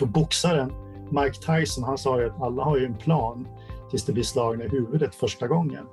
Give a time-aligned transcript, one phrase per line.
[0.00, 0.72] tror boxaren
[1.10, 3.48] Mike Tyson, han sa ju att alla har ju en plan
[3.90, 5.86] tills det blir slagna i huvudet första gången.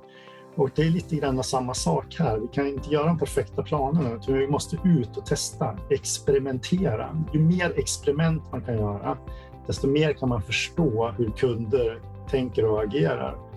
[0.56, 2.38] Och det är lite grann samma sak här.
[2.38, 7.24] Vi kan inte göra de perfekta planerna, utan vi måste ut och testa, experimentera.
[7.32, 9.18] Ju mer experiment man kan göra,
[9.66, 12.00] desto mer kan man förstå hur kunder
[12.30, 13.47] tänker och agerar.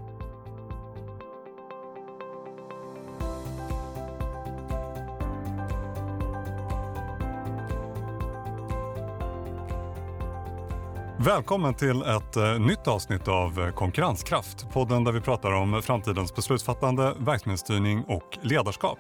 [11.25, 14.69] Välkommen till ett eh, nytt avsnitt av eh, Konkurrenskraft.
[14.73, 18.99] Podden där vi pratar om framtidens beslutsfattande, verksamhetsstyrning och ledarskap.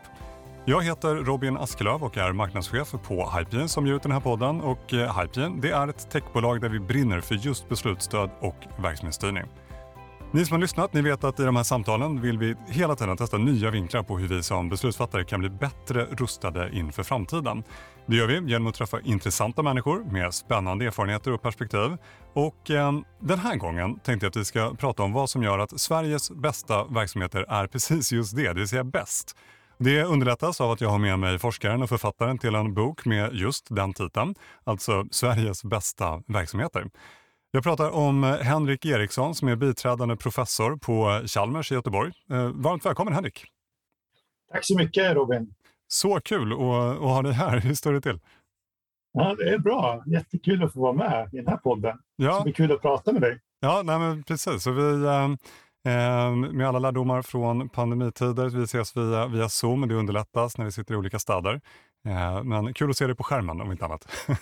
[0.65, 4.61] Jag heter Robin Askelöv och är marknadschef på Hypegen som ger ut den här podden.
[4.61, 9.43] Och eh, Hypegen det är ett techbolag där vi brinner för just beslutsstöd och verksamhetsstyrning.
[10.33, 13.17] Ni som har lyssnat ni vet att i de här samtalen vill vi hela tiden
[13.17, 17.63] testa nya vinklar på hur vi som beslutsfattare kan bli bättre rustade inför framtiden.
[18.05, 21.97] Det gör vi genom att träffa intressanta människor med spännande erfarenheter och perspektiv.
[22.33, 25.59] Och eh, den här gången tänkte jag att vi ska prata om vad som gör
[25.59, 29.37] att Sveriges bästa verksamheter är precis just det, det vill säga bäst.
[29.77, 33.33] Det underlättas av att jag har med mig forskaren och författaren till en bok med
[33.33, 36.85] just den titeln, alltså Sveriges bästa verksamheter.
[37.53, 42.11] Jag pratar om Henrik Eriksson som är biträdande professor på Chalmers i Göteborg.
[42.29, 43.45] Eh, varmt välkommen Henrik!
[44.51, 45.53] Tack så mycket Robin!
[45.87, 47.59] Så kul att, att ha dig här.
[47.63, 48.19] Hur står det till?
[49.13, 50.03] Ja, det är bra.
[50.05, 51.97] Jättekul att få vara med i den här podden.
[52.15, 52.37] Ja.
[52.37, 53.39] Det blir kul att prata med dig.
[53.59, 54.63] Ja, nej men precis.
[54.63, 55.23] Så vi, eh,
[55.93, 59.87] eh, med alla lärdomar från pandemitider, vi ses via, via Zoom.
[59.87, 61.61] Det underlättas när vi sitter i olika städer.
[62.07, 64.27] Eh, men kul att se dig på skärmen om inte annat.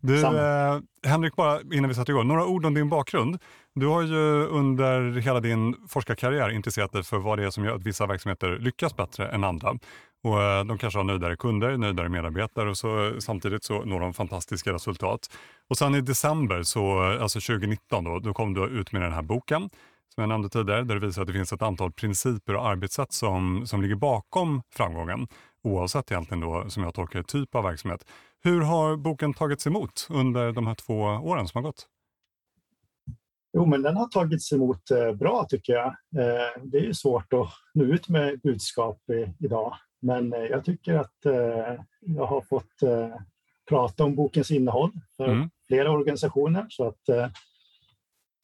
[0.00, 3.38] Du, eh, Henrik, bara innan vi sätter igång, några ord om din bakgrund.
[3.74, 7.74] Du har ju under hela din forskarkarriär intresserat dig för vad det är som gör
[7.74, 9.78] att vissa verksamheter lyckas bättre än andra.
[10.24, 14.14] Och eh, de kanske har nöjdare kunder, nöjdare medarbetare och så, samtidigt så når de
[14.14, 15.30] fantastiska resultat.
[15.70, 19.22] Och sen i december, så, alltså 2019, då, då kom du ut med den här
[19.22, 19.70] boken
[20.16, 23.12] som jag nämnde tidigare, där det visar att det finns ett antal principer och arbetssätt
[23.12, 25.28] som, som ligger bakom framgången,
[25.66, 28.06] oavsett egentligen då, som jag tolkar typ av verksamhet.
[28.42, 31.86] Hur har boken tagits emot under de här två åren som har gått?
[33.56, 35.86] Jo, men den har tagits emot eh, bra tycker jag.
[35.86, 38.98] Eh, det är ju svårt att nå ut med budskap
[39.38, 41.16] idag, men eh, jag tycker att
[42.00, 42.72] jag har fått
[43.68, 45.50] prata om bokens innehåll för mm.
[45.68, 46.66] flera organisationer.
[46.68, 47.32] Så att,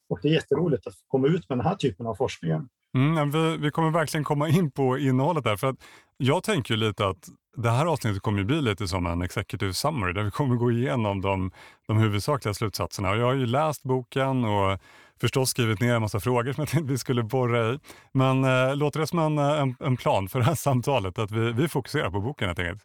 [0.08, 2.68] och det är jätteroligt att komma ut med den här typen av forskning.
[2.94, 5.56] Mm, vi, vi kommer verkligen komma in på innehållet där.
[5.56, 5.76] För att
[6.16, 10.22] jag tänker lite att det här avsnittet kommer bli lite som en executive summary där
[10.22, 11.50] vi kommer gå igenom de,
[11.86, 13.10] de huvudsakliga slutsatserna.
[13.10, 14.78] Och jag har ju läst boken och
[15.20, 17.78] förstås skrivit ner en massa frågor som jag tänkte vi skulle borra i.
[18.12, 21.30] Men eh, låter det som en, eh, en, en, plan för det här samtalet, att
[21.30, 22.82] vi, vi fokuserar på boken helt enkelt?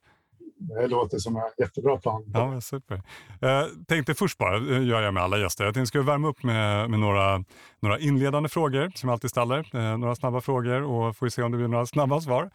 [0.59, 2.23] Det låter som en jättebra plan.
[2.34, 2.95] Ja, super.
[3.41, 6.44] Eh, tänkte först bara, eh, gör jag med alla gäster, jag tänkte ska värma upp
[6.44, 7.44] med, med några,
[7.79, 9.75] några inledande frågor som jag alltid ställer.
[9.75, 12.50] Eh, några snabba frågor och får vi se om det blir några snabba svar.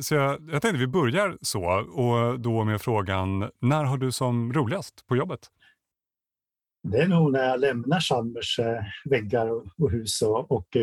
[0.00, 1.64] Så jag, jag tänkte vi börjar så
[1.94, 5.40] och då med frågan, när har du som roligast på jobbet?
[6.82, 8.60] Det är nog när jag lämnar Chalmers
[9.04, 9.50] väggar
[9.82, 10.76] och hus och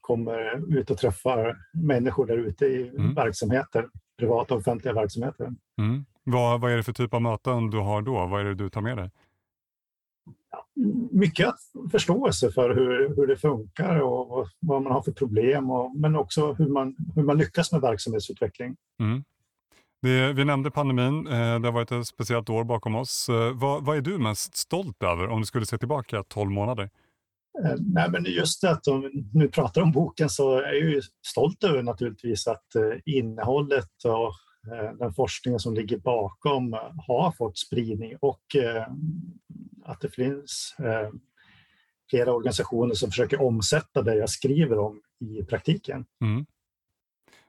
[0.00, 3.14] kommer ut och träffar människor där ute i mm.
[3.14, 3.88] verksamheter
[4.18, 5.54] privata och offentliga verksamheter.
[5.78, 6.04] Mm.
[6.24, 8.26] Vad, vad är det för typ av möten du har då?
[8.26, 9.10] Vad är det du tar med dig?
[10.50, 10.66] Ja,
[11.10, 11.54] mycket
[11.92, 16.52] förståelse för hur, hur det funkar och vad man har för problem, och, men också
[16.52, 18.76] hur man, hur man lyckas med verksamhetsutveckling.
[19.00, 19.24] Mm.
[20.02, 23.28] Det, vi nämnde pandemin, eh, det har varit ett speciellt år bakom oss.
[23.28, 26.90] Eh, vad, vad är du mest stolt över om du skulle se tillbaka 12 månader?
[27.62, 31.02] Eh, nej, men just det att vi nu pratar om boken så är jag ju
[31.26, 36.72] stolt över naturligtvis att eh, innehållet och eh, den forskningen som ligger bakom
[37.06, 38.42] har fått spridning och
[39.84, 40.76] att det finns
[42.10, 46.04] flera organisationer som försöker omsätta det jag skriver om i praktiken.
[46.20, 46.46] Mm.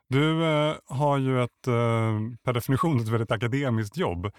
[0.10, 0.34] Du
[0.86, 1.62] har ju ett,
[2.44, 4.32] per definition ett väldigt akademiskt jobb.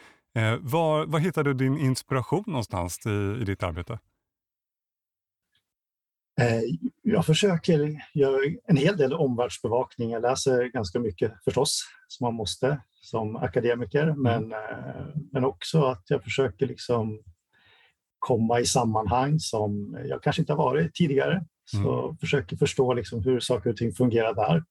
[0.60, 3.98] var, var hittar du din inspiration någonstans i, i ditt arbete?
[6.40, 6.60] Eh,
[7.02, 10.10] jag försöker göra en hel del omvärldsbevakning.
[10.10, 14.22] Jag läser ganska mycket förstås, som man måste som akademiker, mm.
[14.22, 17.20] men, eh, men också att jag försöker liksom
[18.18, 21.44] komma i sammanhang som jag kanske inte har varit tidigare.
[21.64, 22.16] Så mm.
[22.16, 24.64] försöker förstå liksom hur saker och ting fungerar där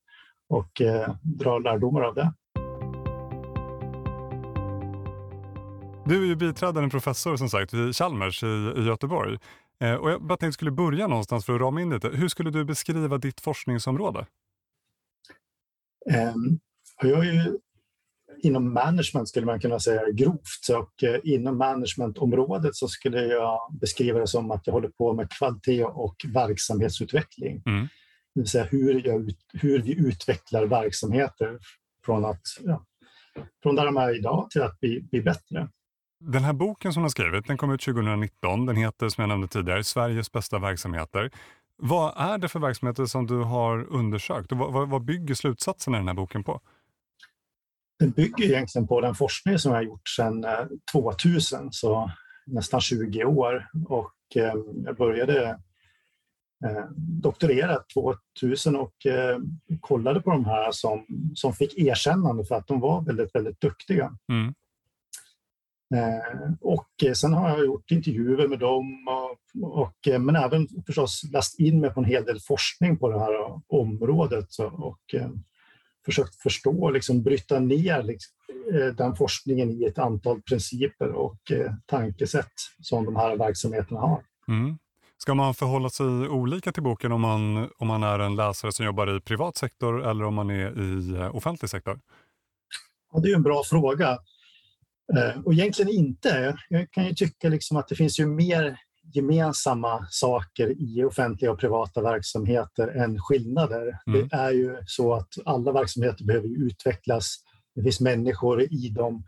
[0.50, 2.34] och eh, dra lärdomar av det.
[6.06, 9.38] Du är ju biträdande professor som sagt vid Chalmers i, i Göteborg.
[9.80, 12.10] Eh, och jag bara tänkte skulle börja någonstans för att rama in lite.
[12.10, 14.26] Hur skulle du beskriva ditt forskningsområde?
[16.06, 16.60] Um,
[17.02, 17.60] jag är ju
[18.42, 20.70] inom management skulle man kunna säga grovt.
[20.70, 25.32] Och eh, inom managementområdet så skulle jag beskriva det som att jag håller på med
[25.32, 27.64] kvalitet och verksamhetsutveckling.
[27.66, 27.88] Mm.
[28.34, 31.60] Det vill säga hur, jag, hur vi utvecklar verksamheter
[32.06, 32.86] från, att, ja,
[33.64, 35.70] från där de är idag till att bli, bli bättre.
[36.28, 38.66] Den här boken som du har skrivit den kom ut 2019.
[38.66, 41.32] Den heter som jag nämnde tidigare Sveriges bästa verksamheter.
[41.78, 45.98] Vad är det för verksamheter som du har undersökt och vad, vad bygger slutsatsen i
[45.98, 46.62] den här boken på?
[48.00, 50.46] Den bygger egentligen på den forskning som jag har gjort sedan
[50.92, 52.12] 2000, eh, så
[52.46, 53.68] nästan 20 år.
[53.88, 54.54] Och eh,
[54.86, 55.50] jag började
[56.66, 57.78] eh, doktorera
[58.40, 58.94] 2000 och
[59.82, 61.06] kollade på de här som,
[61.36, 64.18] som fick erkännande för att de var väldigt, väldigt duktiga.
[64.30, 64.54] Mm.
[66.62, 69.08] Och sen har jag gjort intervjuer med dem,
[69.62, 73.20] och, och, men även förstås läst in mig på en hel del forskning på det
[73.20, 74.50] här området.
[74.60, 75.16] Och
[76.06, 78.34] försökt förstå, liksom bryta ner liksom,
[78.74, 84.24] eh, den forskningen i ett antal principer och eh, tankesätt som de här verksamheterna har.
[84.48, 84.78] Mm.
[85.18, 88.86] Ska man förhålla sig olika till boken om man, om man är en läsare som
[88.86, 92.00] jobbar i privat sektor eller om man är i eh, offentlig sektor?
[93.14, 94.18] Ja, det är en bra fråga.
[95.46, 96.58] Och egentligen inte.
[96.70, 98.78] Jag kan ju tycka liksom att det finns ju mer
[99.14, 104.00] gemensamma saker i offentliga och privata verksamheter än skillnader.
[104.08, 104.28] Mm.
[104.28, 107.36] Det är ju så att alla verksamheter behöver utvecklas.
[107.76, 109.24] Det finns människor i dem.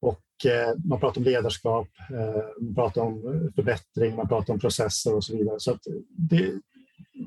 [0.00, 3.22] Och eh, man pratar om ledarskap, eh, man pratar om
[3.54, 5.60] förbättring, man pratar om processer och så vidare.
[5.60, 5.78] Så
[6.08, 6.52] det,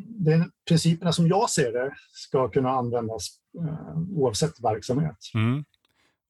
[0.08, 3.28] det principerna som jag ser det ska kunna användas
[3.60, 5.18] eh, oavsett verksamhet.
[5.34, 5.64] Mm.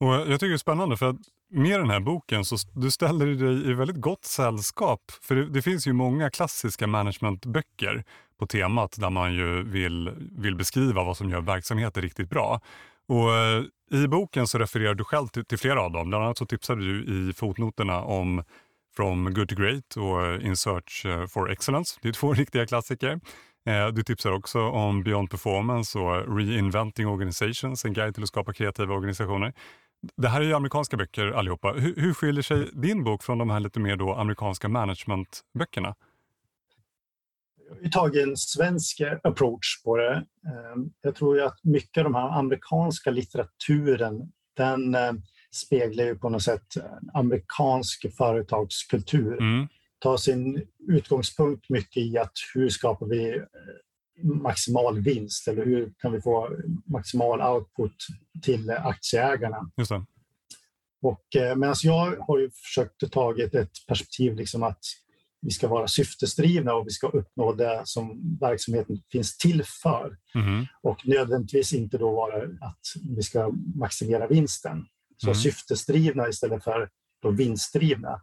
[0.02, 1.16] Och jag tycker det är spännande för att
[1.50, 5.00] med den här boken så du ställer dig i väldigt gott sällskap.
[5.22, 8.04] För det, det, finns ju många klassiska managementböcker
[8.38, 12.60] på temat där man ju vill, vill beskriva vad som gör verksamheter riktigt bra.
[13.08, 16.08] Och eh, I boken så refererar du själv till, till flera av dem.
[16.08, 18.44] Bland annat så tipsade du i fotnoterna om
[18.96, 21.98] From Good to Great och eh, In Search eh, for Excellence.
[22.02, 23.20] Det är två riktiga klassiker.
[23.92, 28.94] Du tipsar också om Beyond Performance och Reinventing Organizations, en guide till att skapa kreativa
[28.94, 29.52] organisationer.
[30.16, 31.72] Det här är ju amerikanska böcker allihopa.
[31.72, 35.94] Hur, hur skiljer sig din bok från de här lite mer då amerikanska managementböckerna?
[37.68, 40.14] Jag har tagit en svensk approach på det.
[40.14, 45.12] Ehm, jag tror att mycket av den här amerikanska litteraturen den eh,
[45.54, 46.66] speglar ju på något sätt
[47.14, 49.38] amerikansk företagskultur.
[49.38, 49.68] Mm.
[49.98, 53.42] Tar sin utgångspunkt mycket i att hur skapar vi eh,
[54.22, 56.48] maximal vinst eller hur kan vi få
[56.86, 57.96] maximal output
[58.42, 59.70] till aktieägarna.
[59.76, 60.04] Just det.
[61.02, 64.80] Och, eh, medan jag har ju försökt ta ett perspektiv liksom att
[65.40, 70.16] vi ska vara syftesdrivna och vi ska uppnå det som verksamheten finns till för.
[70.34, 70.66] Mm.
[70.82, 72.80] Och nödvändigtvis inte då vara att
[73.16, 74.86] vi ska maximera vinsten.
[75.16, 75.34] Så mm.
[75.34, 76.88] syftesdrivna istället för
[77.22, 78.20] då vinstdrivna.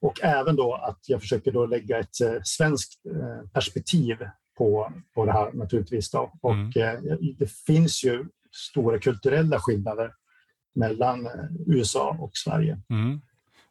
[0.00, 4.16] Och även då att jag försöker då lägga ett eh, svenskt eh, perspektiv
[4.56, 6.10] på, på det här naturligtvis.
[6.10, 6.32] Då.
[6.40, 6.72] Och mm.
[6.76, 10.12] eh, det finns ju stora kulturella skillnader
[10.74, 11.32] mellan eh,
[11.66, 12.80] USA och Sverige.
[12.90, 13.20] Mm.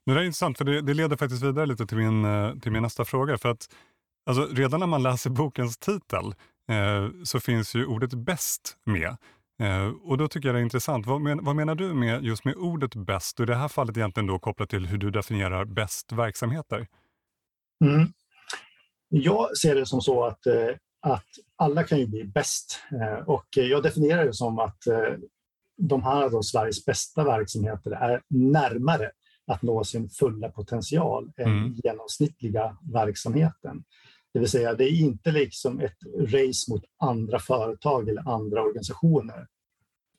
[0.05, 2.83] Det är intressant, för det, det, leder faktiskt vidare lite till min, eh, till min
[2.83, 3.37] nästa fråga.
[3.37, 3.69] För att,
[4.25, 6.35] alltså, redan när man läser bokens titel
[6.69, 9.17] eh, så finns ju ordet bäst med.
[9.59, 11.05] Eh, och då tycker jag det är intressant.
[11.05, 13.39] Vad, men, vad, menar du med just med ordet bäst?
[13.39, 16.88] Och i det här fallet egentligen då kopplat till hur du definierar bäst verksamheter.
[17.86, 18.07] Mm.
[19.17, 23.45] Jag ser det som så att, eh, att alla kan ju bli bäst eh, och
[23.51, 25.13] jag definierar det som att eh,
[25.77, 29.12] de här då, Sveriges bästa verksamheter är närmare
[29.48, 31.74] att nå sin fulla potential än mm.
[31.84, 33.84] genomsnittliga verksamheten.
[34.34, 39.48] Det vill säga, det är inte liksom ett race mot andra företag eller andra organisationer,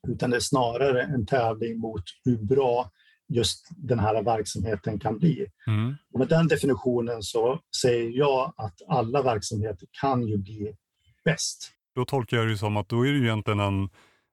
[0.08, 2.90] utan det är snarare en tävling mot hur bra
[3.28, 5.46] just den här verksamheten kan bli.
[5.66, 5.94] Mm.
[6.12, 10.74] Och med den definitionen så säger jag att alla verksamheter kan ju bli
[11.24, 11.70] bäst.
[11.94, 13.88] Då tolkar jag det som att då är det ju egentligen en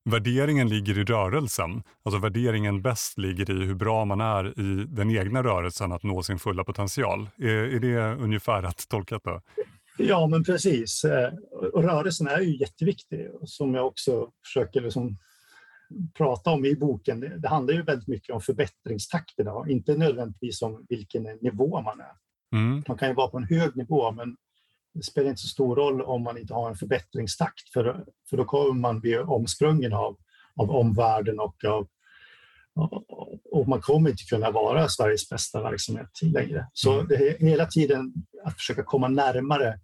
[0.06, 1.84] värderingen ligger i rörelsen.
[2.04, 6.24] Alltså värderingen bäst ligger i hur bra man är i den egna rörelsen att nå
[6.24, 7.30] sin fulla potential.
[7.38, 9.42] Är, är det ungefär rätt tolkat då?
[9.98, 11.04] Ja, men precis.
[11.04, 11.34] Eh,
[11.74, 15.18] och rörelsen är ju jätteviktig, som jag också försöker liksom
[16.14, 20.86] prata om i boken, det, handlar ju väldigt mycket om förbättringstakt idag, inte nödvändigtvis om
[20.90, 22.16] vilken nivå man är.
[22.58, 22.84] Mm.
[22.88, 24.36] Man kan ju vara på en hög nivå, men
[24.94, 28.46] det spelar inte så stor roll om man inte har en förbättringstakt, för, för då
[28.46, 30.18] kommer man bli omsprungen av,
[30.56, 31.88] av omvärlden och av
[33.52, 36.68] och man kommer inte kunna vara Sveriges bästa verksamhet längre.
[36.74, 37.08] Så mm.
[37.08, 39.80] det är hela tiden att försöka komma närmare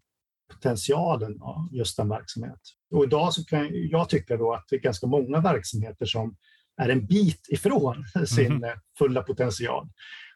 [0.50, 2.60] potentialen av just den verksamhet.
[2.92, 6.36] Och idag så kan jag tycka då att det är ganska många verksamheter som
[6.82, 8.80] är en bit ifrån sin mm.
[8.98, 9.90] fulla potential.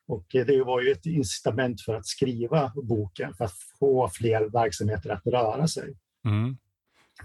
[0.08, 5.10] Och det var ju ett incitament för att skriva boken, för att få fler verksamheter
[5.10, 6.58] att röra sig mm.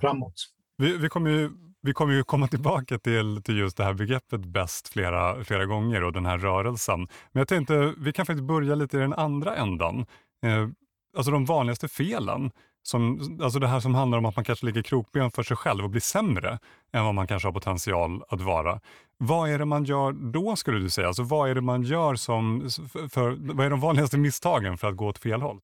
[0.01, 0.35] framåt.
[0.77, 1.51] Vi, vi kommer ju
[1.83, 6.05] vi kommer ju komma tillbaka till, till just det här begreppet bäst flera, flera gånger
[6.05, 6.99] och den här rörelsen.
[6.99, 10.07] Men jag tänkte vi kan faktiskt börja lite i den andra ändan.
[10.47, 10.69] Eh,
[11.17, 12.51] alltså de vanligaste felen.
[12.89, 15.85] Som, alltså det här som handlar om att man kanske lägger krokben för sig själv
[15.85, 16.59] och blir sämre
[16.93, 18.81] än vad man kanske har potential att vara.
[19.19, 21.07] Vad är det man gör då skulle du säga?
[21.07, 22.69] Alltså vad är det man gör som,
[23.11, 25.61] för, vad är de vanligaste misstagen för att gå åt fel håll?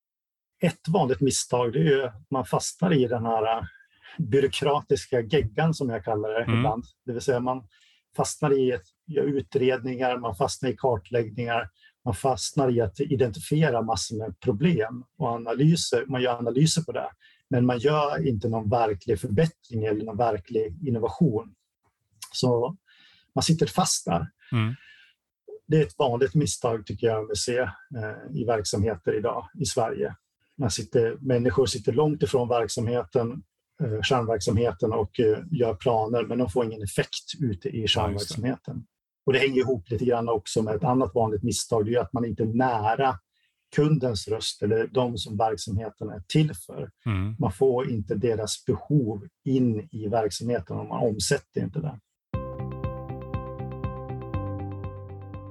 [0.62, 3.69] Ett vanligt misstag det är ju att man fastnar i den här
[4.19, 6.59] byråkratiska geggan som jag kallar det mm.
[6.59, 6.85] ibland.
[7.07, 7.62] Det vill säga man
[8.16, 11.69] fastnar i att göra utredningar, man fastnar i kartläggningar,
[12.04, 16.04] man fastnar i att identifiera massor med problem och analyser.
[16.06, 17.08] Man gör analyser på det,
[17.50, 21.54] men man gör inte någon verklig förbättring eller någon verklig innovation.
[22.32, 22.76] Så
[23.34, 24.26] man sitter fast där.
[24.52, 24.75] Mm.
[25.66, 30.14] Det är ett vanligt misstag tycker jag vi ser eh, i verksamheter idag i Sverige.
[30.58, 33.42] Man sitter, människor sitter långt ifrån verksamheten
[33.82, 38.87] Eh, kärnverksamheten och eh, gör planer, men de får ingen effekt ute i kärnverksamheten.
[39.26, 42.12] Och det hänger ihop lite grann också med ett annat vanligt misstag, det är att
[42.12, 43.19] man inte är nära
[43.76, 46.90] kundens röst eller de som verksamheten är till för.
[47.07, 47.37] Mm.
[47.38, 51.99] Man får inte deras behov in i verksamheten och man omsätter inte det.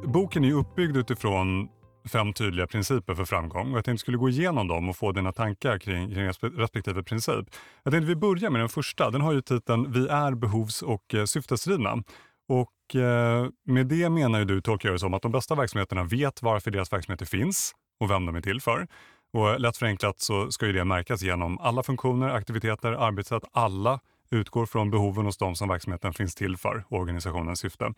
[0.08, 1.70] Boken är uppbyggd utifrån
[2.12, 5.32] fem tydliga principer för framgång och jag tänkte skulle gå igenom dem och få dina
[5.32, 6.28] tankar kring, kring
[6.58, 7.46] respektive princip.
[7.84, 9.12] Jag tänkte vi börjar med den första.
[9.12, 12.04] Den har ju titeln Vi är behovs och eh, syftesdrivna.
[12.48, 16.04] Och eh, med det menar ju du, tolkar jag det som, att de bästa verksamheterna
[16.04, 18.88] vet varför deras verksamheter finns och vem de är till för.
[19.34, 23.44] Och eh, lätt förenklat så ska ju det märkas genom alla funktioner, aktiviteter, arbetssätt.
[23.52, 24.00] Alla
[24.32, 27.94] utgår från behoven hos de som verksamheten finns till för, organisationens syfte.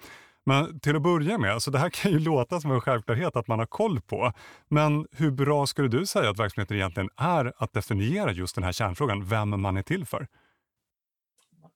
[0.46, 3.48] Men till att börja med, så det här kan ju låta som en självklarhet att
[3.48, 4.34] man har koll på.
[4.70, 8.72] Men hur bra skulle du säga att verksamheten egentligen är att definiera just den här
[8.72, 10.28] kärnfrågan, vem man är till för?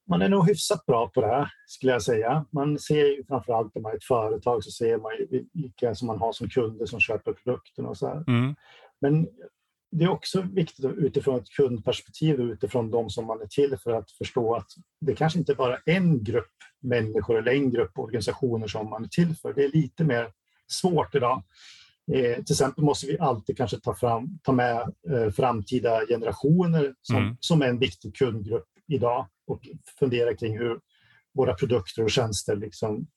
[0.10, 2.46] Man är nog hyfsat bra på det här, skulle jag säga.
[2.52, 5.12] Man ser ju framförallt om man är ett företag så ser man
[5.54, 8.24] vilka som man har som kunder som köper produkten och så här.
[8.28, 8.56] Mm.
[9.02, 9.28] Men
[9.92, 14.12] det är också viktigt utifrån ett kundperspektiv, utifrån de som man är till för att
[14.12, 14.68] förstå att
[15.02, 19.08] det kanske inte bara är en grupp människor eller en grupp organisationer som man är
[19.08, 19.54] till för.
[19.54, 20.32] Det är lite mer
[20.68, 21.44] svårt idag.
[22.14, 27.18] Eh, till exempel måste vi alltid kanske ta, fram, ta med eh, framtida generationer som,
[27.18, 27.38] mm.
[27.40, 29.68] som är en viktig kundgrupp idag och
[30.00, 30.80] fundera kring hur
[31.34, 33.08] våra produkter och tjänster liksom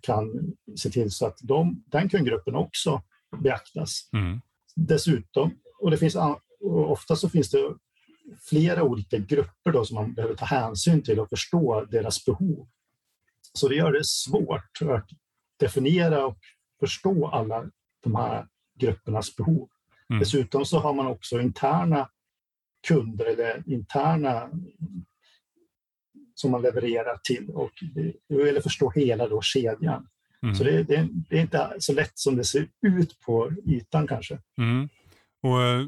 [0.00, 3.02] kan se till så att de, den kundgruppen också
[3.42, 4.08] beaktas.
[4.12, 4.40] Mm.
[4.76, 5.50] Dessutom
[5.80, 6.16] och det finns,
[6.60, 7.74] och ofta så finns det
[8.48, 12.68] flera olika grupper då som man behöver ta hänsyn till och förstå deras behov.
[13.52, 15.08] Så det gör det svårt att
[15.60, 16.38] definiera och
[16.80, 17.70] förstå alla
[18.02, 18.46] de här
[18.78, 19.68] gruppernas behov.
[20.10, 20.20] Mm.
[20.20, 22.08] Dessutom så har man också interna
[22.88, 24.50] kunder eller interna
[26.44, 27.70] som man levererar till och
[28.56, 30.06] att förstå hela då kedjan.
[30.42, 30.54] Mm.
[30.54, 34.38] Så det, det, det, är inte så lätt som det ser ut på ytan kanske.
[34.58, 34.88] Mm.
[35.42, 35.86] Och eh,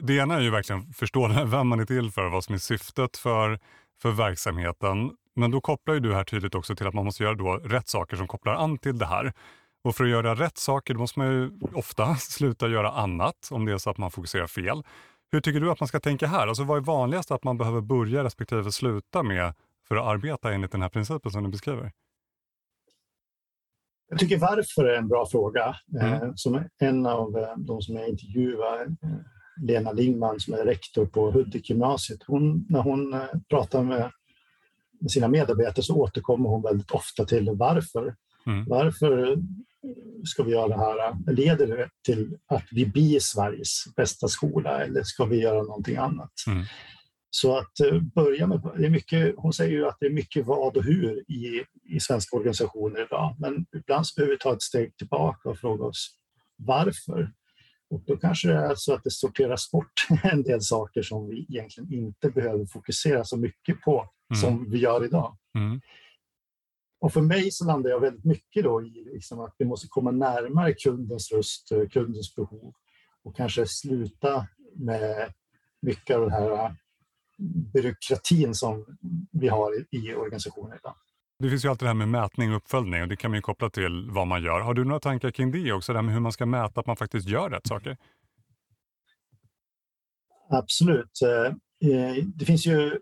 [0.00, 2.58] det ena är ju verkligen att förstå vem man är till för, vad som är
[2.58, 3.58] syftet för,
[4.02, 5.10] för verksamheten.
[5.36, 7.88] Men då kopplar ju du här tydligt också till att man måste göra då rätt
[7.88, 9.32] saker som kopplar an till det här.
[9.84, 13.64] Och för att göra rätt saker då måste man ju ofta sluta göra annat om
[13.64, 14.82] det är så att man fokuserar fel.
[15.32, 16.46] Hur tycker du att man ska tänka här?
[16.46, 19.54] Alltså vad är vanligast att man behöver börja respektive sluta med
[19.88, 21.92] för att arbeta enligt den här principen som du beskriver?
[24.10, 25.76] Jag tycker varför är en bra fråga.
[26.00, 26.12] Mm.
[26.12, 29.08] Eh, som en av eh, de som jag intervjuade, eh,
[29.62, 34.10] Lena Lingman som är rektor på Hudik-gymnasiet, hon, när hon pratar med
[35.08, 38.14] sina medarbetare så återkommer hon väldigt ofta till varför.
[38.46, 38.64] Mm.
[38.68, 39.36] Varför
[40.24, 41.32] ska vi göra det här?
[41.32, 46.32] Leder det till att vi blir Sveriges bästa skola eller ska vi göra någonting annat?
[46.46, 46.64] Mm.
[47.30, 50.46] Så att eh, börja med, det är mycket, hon säger ju att det är mycket
[50.46, 54.62] vad och hur i, i svenska organisationer idag, men ibland så behöver vi ta ett
[54.62, 56.16] steg tillbaka och fråga oss
[56.56, 57.32] varför.
[57.90, 61.46] Och då kanske det är så att det sorteras bort en del saker som vi
[61.48, 64.40] egentligen inte behöver fokusera så mycket på mm.
[64.40, 65.36] som vi gör idag.
[65.58, 65.80] Mm.
[67.00, 70.10] Och för mig så landar jag väldigt mycket då i liksom att vi måste komma
[70.10, 72.74] närmare kundens röst, eh, kundens behov
[73.24, 75.32] och kanske sluta med
[75.82, 76.76] mycket av det här
[77.72, 78.84] byråkratin som
[79.32, 80.94] vi har i organisationen idag.
[81.38, 83.42] Det finns ju alltid det här med mätning och uppföljning och det kan man ju
[83.42, 84.60] koppla till vad man gör.
[84.60, 86.86] Har du några tankar kring det också, det här med hur man ska mäta att
[86.86, 87.96] man faktiskt gör rätt saker?
[90.50, 91.20] Absolut.
[91.22, 92.98] Eh, det finns ju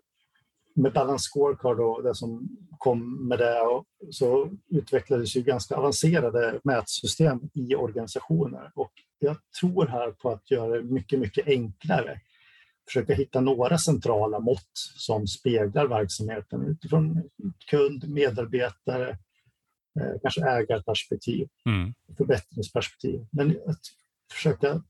[0.74, 6.60] med Balance Scorecard och det som kom med det och så utvecklades ju ganska avancerade
[6.64, 8.72] mätsystem i organisationer.
[8.74, 12.20] Och jag tror här på att göra det mycket, mycket enklare.
[12.86, 17.22] Försöka hitta några centrala mått som speglar verksamheten utifrån
[17.70, 19.10] kund, medarbetare,
[20.00, 21.94] eh, kanske ägarperspektiv, mm.
[22.16, 23.26] förbättringsperspektiv.
[23.30, 23.80] Men att
[24.32, 24.82] försöka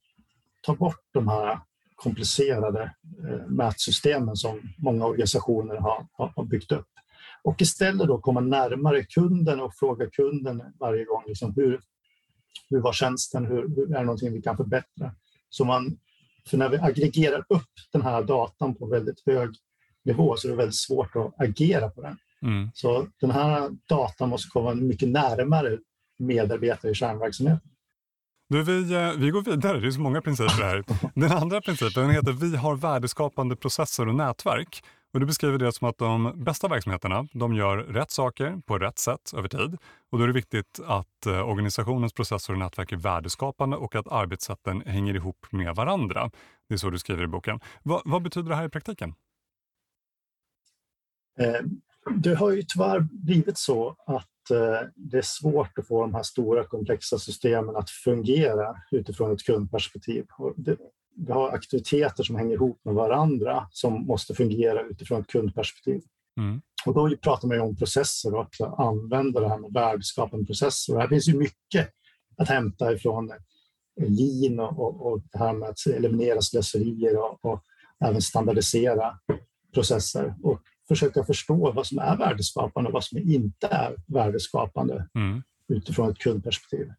[0.63, 1.59] ta bort de här
[1.95, 2.95] komplicerade
[3.29, 6.89] eh, mätsystemen som många organisationer har, har byggt upp.
[7.43, 11.81] Och istället då komma närmare kunden och fråga kunden varje gång liksom hur,
[12.71, 15.15] hur var tjänsten, hur, hur är det någonting vi kan förbättra?
[15.49, 15.99] Så man,
[16.51, 19.51] för när vi aggregerar upp den här datan på väldigt hög
[20.05, 22.17] nivå så är det väldigt svårt att agera på den.
[22.43, 22.71] Mm.
[22.75, 25.79] Så den här datan måste komma mycket närmare
[26.19, 27.71] medarbetare i kärnverksamheten.
[28.49, 30.85] Du, vi, eh, vi går vidare, det är så många principer här.
[31.15, 34.85] Den andra principen heter Vi har värdeskapande processer och nätverk.
[35.17, 38.99] Och du beskriver det som att de bästa verksamheterna de gör rätt saker på rätt
[38.99, 39.77] sätt över tid.
[40.11, 44.09] Och då är det viktigt att eh, organisationens processer och nätverk är värdeskapande och att
[44.09, 46.31] arbetssätten hänger ihop med varandra.
[46.69, 47.61] Det är så du skriver i boken.
[47.83, 49.15] Va, vad betyder det här i praktiken?
[51.39, 51.61] Eh,
[52.15, 56.23] det har ju tyvärr blivit så att eh, det är svårt att få de här
[56.23, 60.27] stora komplexa systemen att fungera utifrån ett kundperspektiv
[61.17, 66.03] vi har aktiviteter som hänger ihop med varandra som måste fungera utifrån ett kundperspektiv.
[66.41, 66.61] Mm.
[66.87, 70.95] Och då pratar man om processer och att använda det här med värdeskapande processer.
[70.95, 71.91] Och här finns ju mycket
[72.37, 73.33] att hämta ifrån
[74.01, 77.63] lean och, och, och det här med att eliminera slöserier och, och
[78.05, 79.19] även standardisera
[79.75, 80.35] processer.
[80.43, 85.43] Och försöka förstå vad som är värdeskapande och vad som inte är värdeskapande mm.
[85.69, 86.93] utifrån ett kundperspektiv.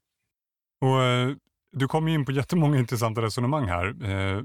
[0.82, 1.36] Och, eh,
[1.80, 4.44] du kommer in på jättemånga intressanta resonemang här eh,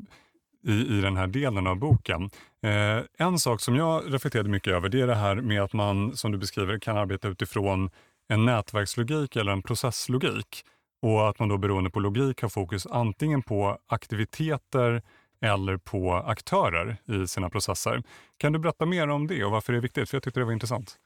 [0.65, 2.31] i, i den här delen av boken.
[2.63, 6.17] Eh, en sak som jag reflekterade mycket över det är det här med att man,
[6.17, 7.91] som du beskriver, kan arbeta utifrån
[8.29, 10.65] en nätverkslogik eller en processlogik
[11.03, 15.03] och att man då beroende på logik har fokus antingen på aktiviteter
[15.41, 18.03] eller på aktörer i sina processer.
[18.37, 20.11] Kan du berätta mer om det och varför det är viktigt?
[20.11, 20.97] För jag tyckte det var intressant.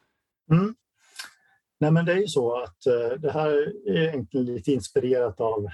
[0.53, 0.75] Mm.
[1.81, 3.49] Nej, men det är ju så att eh, det här
[3.87, 5.67] är egentligen lite inspirerat av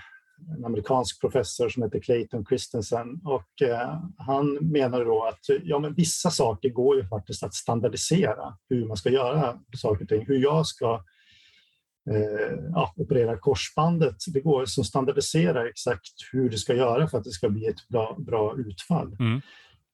[0.59, 5.95] en amerikansk professor som heter Clayton Christensen och uh, han menar då att ja, men
[5.95, 10.27] vissa saker går ju faktiskt att standardisera hur man ska göra saker och ting.
[10.27, 11.05] Hur jag ska
[12.11, 14.17] eh, ja, operera korsbandet.
[14.33, 17.89] Det går att standardisera exakt hur det ska göra för att det ska bli ett
[17.89, 19.17] bra, bra utfall.
[19.21, 19.41] Mm.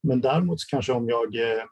[0.02, 1.64] Men däremot kanske om jag eh,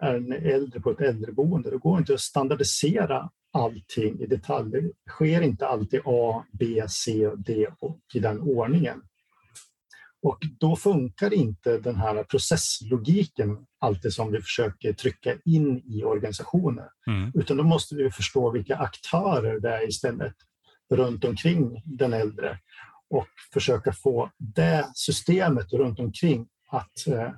[0.00, 4.70] är en äldre på ett äldreboende, då går det inte att standardisera allting i detalj.
[4.70, 9.02] Det sker inte alltid A, B, C, D och i den ordningen.
[10.22, 16.88] Och då funkar inte den här processlogiken alltid som vi försöker trycka in i organisationer.
[17.06, 17.32] Mm.
[17.34, 20.34] Utan då måste vi förstå vilka aktörer det är istället
[20.90, 22.58] runt omkring den äldre
[23.10, 27.30] och försöka få det systemet runt omkring att äh,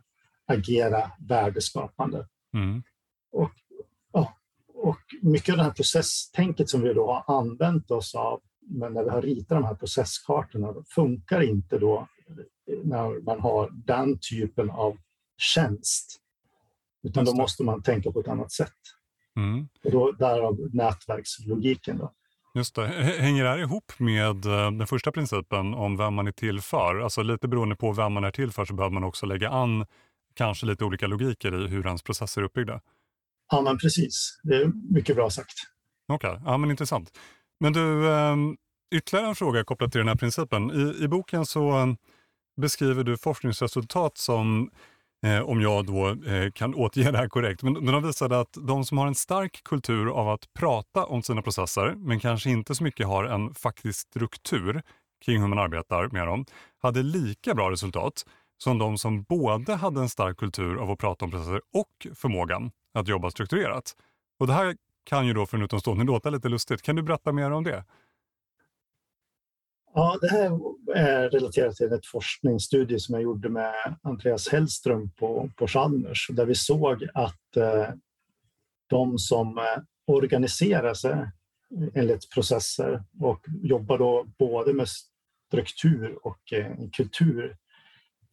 [0.47, 2.27] agera värdeskapande.
[2.55, 2.83] Mm.
[3.33, 3.53] Och,
[4.87, 9.05] och mycket av det här processtänket som vi då har använt oss av men när
[9.05, 12.09] vi har ritat de här processkartorna funkar inte då
[12.85, 14.97] när man har den typen av
[15.39, 16.21] tjänst.
[17.03, 18.73] Utan då måste man tänka på ett annat sätt.
[19.37, 19.69] Mm.
[19.85, 21.99] Och då, därav nätverkslogiken.
[21.99, 22.13] Då.
[22.55, 22.87] Just det.
[23.19, 27.01] Hänger det här ihop med eh, den första principen om vem man är till för?
[27.01, 29.87] Alltså lite beroende på vem man är till för så behöver man också lägga an
[30.35, 32.81] kanske lite olika logiker i hur ens processer är uppbyggda.
[33.51, 34.41] Ja, men precis.
[34.43, 35.55] Det är mycket bra sagt.
[36.09, 36.43] Okej, okay.
[36.45, 37.19] ja, men intressant.
[37.61, 38.57] Men du, ehm,
[38.95, 40.71] ytterligare en fråga kopplat till den här principen.
[40.71, 41.97] I, i boken så ehm,
[42.61, 44.71] beskriver du forskningsresultat som,
[45.27, 48.57] eh, om jag då eh, kan återge det här korrekt, men, men de visade att
[48.61, 52.75] de som har en stark kultur av att prata om sina processer, men kanske inte
[52.75, 54.83] så mycket har en faktisk struktur
[55.25, 56.45] kring hur man arbetar med dem,
[56.83, 58.25] hade lika bra resultat
[58.59, 62.71] som de som både hade en stark kultur av att prata om processer och förmågan
[62.97, 63.97] att jobba strukturerat.
[64.39, 66.83] Och Det här kan ju då för en utomstående låta lite lustigt.
[66.83, 67.85] Kan du berätta mer om det?
[69.95, 70.61] Ja, det här
[70.95, 76.47] är relaterat till ett forskningsstudie som jag gjorde med Andreas Hellström på, på Chalmers där
[76.47, 77.89] vi såg att eh,
[78.87, 79.65] de som eh,
[80.07, 81.31] organiserar sig
[81.95, 84.89] enligt processer och jobbar då både med
[85.49, 87.57] struktur och eh, kultur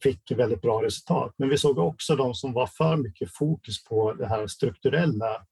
[0.02, 1.34] fick väldigt bra resultat.
[1.36, 5.46] Men vi såg också de som var för mycket fokus på det här strukturella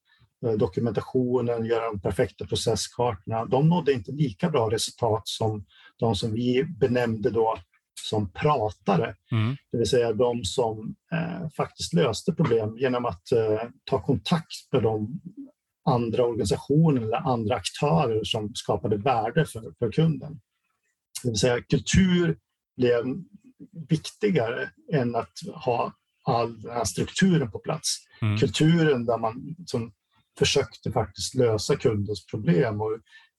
[0.46, 3.44] Eh, dokumentationen, göra de perfekta processkartorna.
[3.44, 5.64] De nådde inte lika bra resultat som
[5.98, 7.58] de som vi benämnde då
[8.08, 9.16] som pratare.
[9.32, 9.56] Mm.
[9.72, 14.82] Det vill säga de som eh, faktiskt löste problem genom att eh, ta kontakt med
[14.82, 15.20] de
[15.84, 20.40] andra organisationer eller andra aktörer som skapade värde för, för kunden.
[21.22, 22.38] Det vill säga kultur
[22.76, 23.04] blev
[23.88, 25.92] viktigare än att ha
[26.24, 27.98] all den här strukturen på plats.
[28.22, 28.38] Mm.
[28.38, 29.92] Kulturen där man som
[30.38, 32.90] försökte faktiskt lösa kundens problem och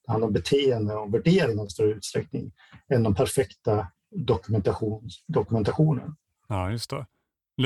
[0.06, 2.52] det handlar om beteende och värderingar i större utsträckning
[2.90, 6.16] än den perfekta dokumentation, dokumentationen.
[6.48, 7.06] Ja, just det.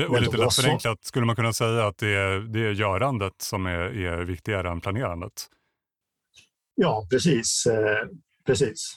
[0.08, 3.66] Och lite lätt förenklat skulle man kunna säga att det är, det är görandet som
[3.66, 5.50] är, är viktigare än planerandet?
[6.74, 7.66] Ja, precis.
[7.66, 8.08] Eh,
[8.46, 8.96] precis.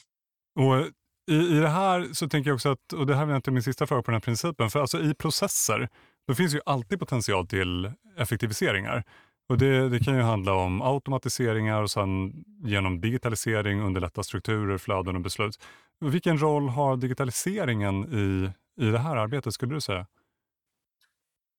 [0.54, 0.88] Och
[1.32, 3.62] i, I det här så tänker jag också att, och det här är inte min
[3.62, 5.88] sista fråga på den här principen, för alltså i processer,
[6.26, 9.04] då finns ju alltid potential till effektiviseringar.
[9.48, 15.16] Och det, det, kan ju handla om automatiseringar och sen genom digitalisering underlätta strukturer, flöden
[15.16, 15.60] och beslut.
[16.00, 18.50] Vilken roll har digitaliseringen i,
[18.84, 20.06] i det här arbetet skulle du säga?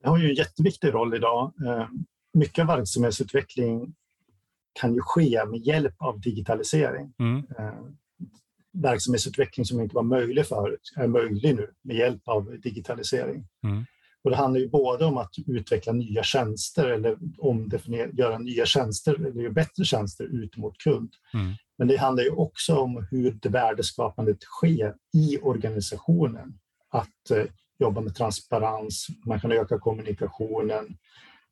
[0.01, 1.53] Det har ju en jätteviktig roll idag.
[1.65, 1.87] Eh,
[2.33, 3.95] mycket av verksamhetsutveckling
[4.73, 7.13] kan ju ske med hjälp av digitalisering.
[7.19, 7.45] Mm.
[8.73, 13.47] Verksamhetsutveckling som inte var möjlig förut är möjlig nu med hjälp av digitalisering.
[13.63, 13.85] Mm.
[14.23, 19.13] Och det handlar ju både om att utveckla nya tjänster eller omdefiniera, göra nya tjänster
[19.13, 21.13] eller bättre tjänster ut mot kund.
[21.33, 21.53] Mm.
[21.77, 26.59] Men det handlar ju också om hur det värdeskapandet sker i organisationen.
[26.89, 27.45] Att eh,
[27.79, 30.97] jobba med transparens, man kan öka kommunikationen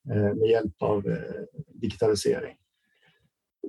[0.09, 1.17] eh, med hjälp av eh,
[1.73, 2.55] digitalisering.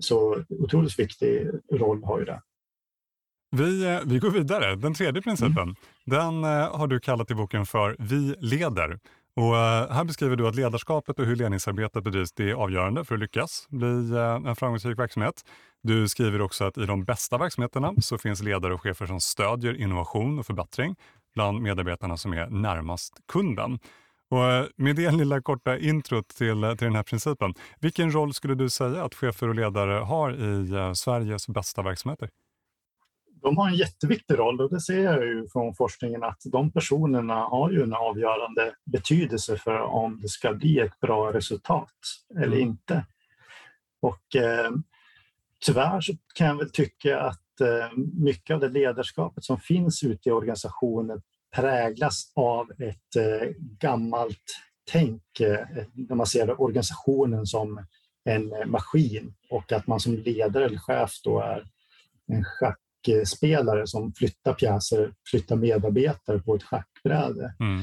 [0.00, 2.42] Så otroligt viktig roll har ju det.
[3.56, 4.76] Vi, eh, vi går vidare.
[4.76, 5.74] Den tredje principen, mm.
[6.04, 8.98] den eh, har du kallat i boken för Vi leder.
[9.36, 13.14] Och eh, här beskriver du att ledarskapet och hur ledningsarbetet bedrivs det är avgörande för
[13.14, 15.34] att lyckas bli en framgångsrik verksamhet.
[15.82, 19.80] Du skriver också att i de bästa verksamheterna så finns ledare och chefer som stödjer
[19.80, 20.96] innovation och förbättring
[21.34, 23.78] bland medarbetarna som är närmast kunden.
[24.30, 28.68] Och med det lilla korta introt till, till den här principen, vilken roll skulle du
[28.68, 32.28] säga att chefer och ledare har i Sveriges bästa verksamheter?
[33.42, 37.34] De har en jätteviktig roll och det ser jag ju från forskningen att de personerna
[37.34, 41.94] har ju en avgörande betydelse för om det ska bli ett bra resultat
[42.30, 42.60] eller mm.
[42.60, 43.04] inte.
[44.00, 44.70] Och eh,
[45.66, 50.28] tyvärr så kan jag väl tycka att eh, mycket av det ledarskapet som finns ute
[50.28, 51.22] i organisationen
[51.56, 57.86] präglas av ett eh, gammalt tänk eh, när man ser organisationen som
[58.24, 61.66] en maskin och att man som ledare eller chef då är
[62.26, 67.54] en schack schackspelare som flyttar pjäser, flyttar medarbetare på ett schackbräde.
[67.60, 67.82] Mm.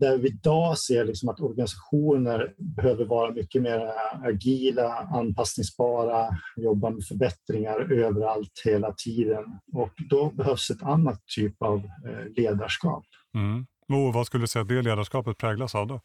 [0.00, 3.92] Där vi idag ser liksom att organisationer behöver vara mycket mer
[4.24, 9.44] agila, anpassningsbara, jobba med förbättringar överallt hela tiden.
[9.72, 13.04] Och då behövs ett annat typ av eh, ledarskap.
[13.34, 13.66] Mm.
[13.88, 16.00] Och vad skulle du säga att det ledarskapet präglas av då?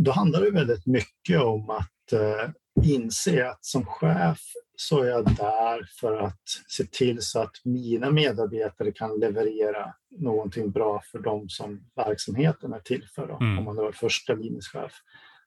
[0.00, 2.50] Då handlar det väldigt mycket om att eh,
[2.82, 4.40] inse att som chef
[4.76, 10.70] så är jag där för att se till så att mina medarbetare kan leverera någonting
[10.70, 13.58] bra för dem som verksamheten är till för, då, mm.
[13.58, 14.92] om man är första linjeschef.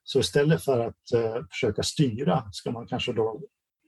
[0.04, 3.40] Så istället för att uh, försöka styra ska man kanske då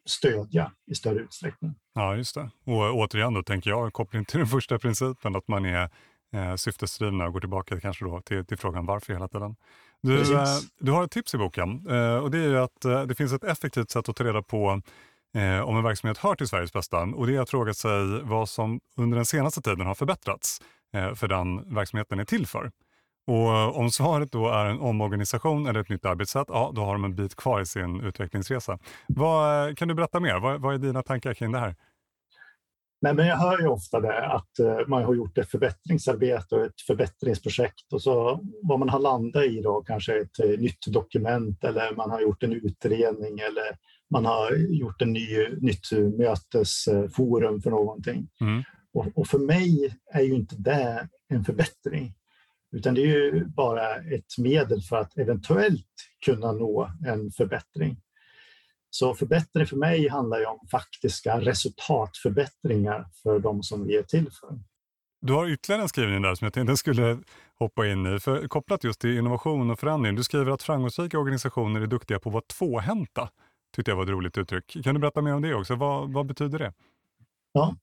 [0.04, 1.74] stödja i större utsträckning.
[1.94, 2.50] Ja, just det.
[2.64, 5.90] Och återigen då tänker jag, koppling till den första principen, att man är
[6.32, 9.56] eh, syftesdrivna och går tillbaka kanske då till, till frågan varför hela tiden.
[10.02, 10.44] Du, eh,
[10.78, 13.44] du har ett tips i boken eh, och det är att eh, det finns ett
[13.44, 14.82] effektivt sätt att ta reda på
[15.34, 18.48] eh, om en verksamhet hör till Sveriges bästa och det är att fråga sig vad
[18.48, 20.60] som under den senaste tiden har förbättrats
[20.94, 22.70] eh, för den verksamheten är till för.
[23.26, 27.04] Och om svaret då är en omorganisation eller ett nytt arbetssätt, ja då har de
[27.04, 28.78] en bit kvar i sin utvecklingsresa.
[29.06, 30.38] Vad, eh, kan du berätta mer?
[30.38, 31.76] Vad, vad är dina tankar kring det här?
[33.02, 36.64] Nej, men jag hör ju ofta det att eh, man har gjort ett förbättringsarbete och
[36.64, 41.64] ett förbättringsprojekt och så vad man har landat i då kanske ett eh, nytt dokument
[41.64, 43.76] eller man har gjort en utredning eller
[44.10, 48.28] man har gjort en ny, nytt mötesforum för någonting.
[48.40, 48.62] Mm.
[48.92, 52.14] Och, och, för mig är ju inte det en förbättring,
[52.72, 55.86] utan det är ju bara ett medel för att eventuellt
[56.24, 57.96] kunna nå en förbättring.
[58.90, 64.30] Så förbättring för mig handlar ju om faktiska resultatförbättringar för de som vi är till
[64.40, 64.58] för.
[65.22, 67.18] Du har ytterligare en skrivning där som jag tänkte skulle
[67.58, 68.20] hoppa in i.
[68.20, 70.14] För kopplat just till innovation och förändring.
[70.14, 73.28] Du skriver att framgångsrika organisationer är duktiga på att vara tvåhänta
[73.76, 74.76] tyckte jag var ett roligt uttryck.
[74.84, 75.74] Kan du berätta mer om det också?
[75.74, 76.72] Vad, vad betyder det?
[77.52, 77.76] Ja,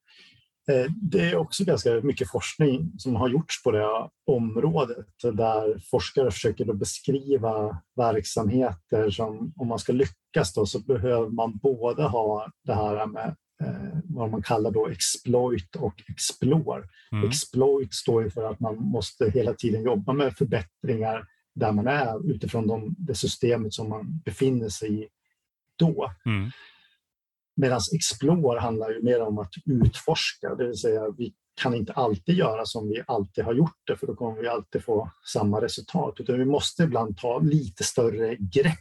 [0.70, 6.32] eh, det är också ganska mycket forskning som har gjorts på det området där forskare
[6.32, 12.74] försöker beskriva verksamheter som om man ska lyckas då, så behöver man både ha det
[12.74, 16.84] här med eh, vad man kallar då exploit och explore.
[17.12, 17.30] Mm.
[17.30, 22.32] Exploit står ju för att man måste hela tiden jobba med förbättringar där man är
[22.32, 25.08] utifrån de, det systemet som man befinner sig i
[25.78, 26.12] då.
[26.26, 26.52] Mm.
[27.56, 32.36] Medan explore handlar ju mer om att utforska, det vill säga vi kan inte alltid
[32.36, 36.16] göra som vi alltid har gjort det för då kommer vi alltid få samma resultat.
[36.20, 38.80] Utan vi måste ibland ta lite större grepp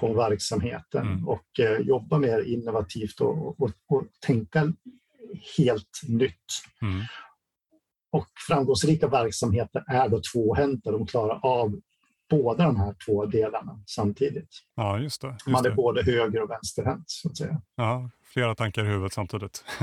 [0.00, 1.28] på verksamheten mm.
[1.28, 4.72] och eh, jobba mer innovativt och, och, och tänka
[5.58, 6.62] helt nytt.
[6.82, 7.04] Mm.
[8.10, 11.80] Och framgångsrika verksamheter är då tvåhänta, de klarar av
[12.30, 14.48] båda de här två delarna samtidigt.
[14.74, 15.28] Ja, just det.
[15.28, 15.74] Just Man är det.
[15.74, 17.60] både höger och vänsterhänt, så att säga.
[17.76, 19.64] Ja, flera tankar i huvudet samtidigt.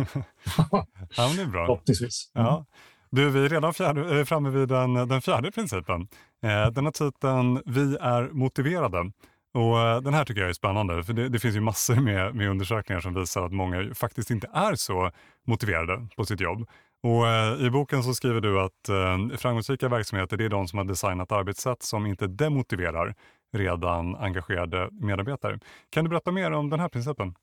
[0.72, 0.86] ja,
[1.18, 1.66] men det är bra.
[1.66, 2.32] Förhoppningsvis.
[2.36, 2.48] Mm.
[2.48, 2.66] Ja.
[3.10, 6.08] Du, vi är redan fjärde, eh, framme vid den, den fjärde principen.
[6.44, 9.12] Eh, den har titeln Vi är motiverade.
[9.54, 12.36] Och eh, den här tycker jag är spännande, för det, det, finns ju massor med,
[12.36, 15.12] med undersökningar som visar att många faktiskt inte är så
[15.48, 16.68] motiverade på sitt jobb.
[17.06, 20.86] Och eh, I boken så skriver du att eh, framgångsrika verksamheter är de som har
[20.86, 23.16] designat arbetssätt som inte demotiverar
[23.58, 25.60] redan engagerade medarbetare.
[25.90, 27.36] Kan du berätta mer om den här principen?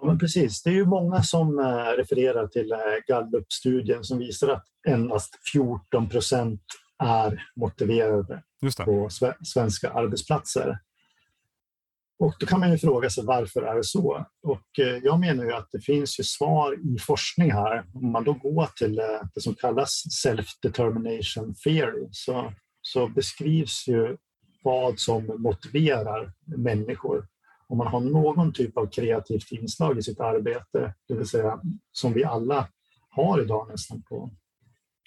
[0.00, 0.62] Ja, men precis.
[0.62, 1.64] Det är ju många som eh,
[1.96, 2.74] refererar till
[3.08, 6.62] Gallup-studien som visar att endast 14 procent
[7.02, 8.42] är motiverade
[8.84, 9.08] på
[9.44, 10.78] svenska arbetsplatser.
[12.20, 14.26] Och då kan man ju fråga sig varför är det så?
[14.42, 17.84] Och eh, jag menar ju att det finns ju svar i forskning här.
[17.94, 19.04] Om man då går till eh,
[19.34, 22.52] det som kallas self-determination theory så,
[22.82, 24.16] så beskrivs ju
[24.64, 27.26] vad som motiverar människor.
[27.68, 31.60] Om man har någon typ av kreativt inslag i sitt arbete, det vill säga
[31.92, 32.68] som vi alla
[33.10, 34.30] har idag nästan på,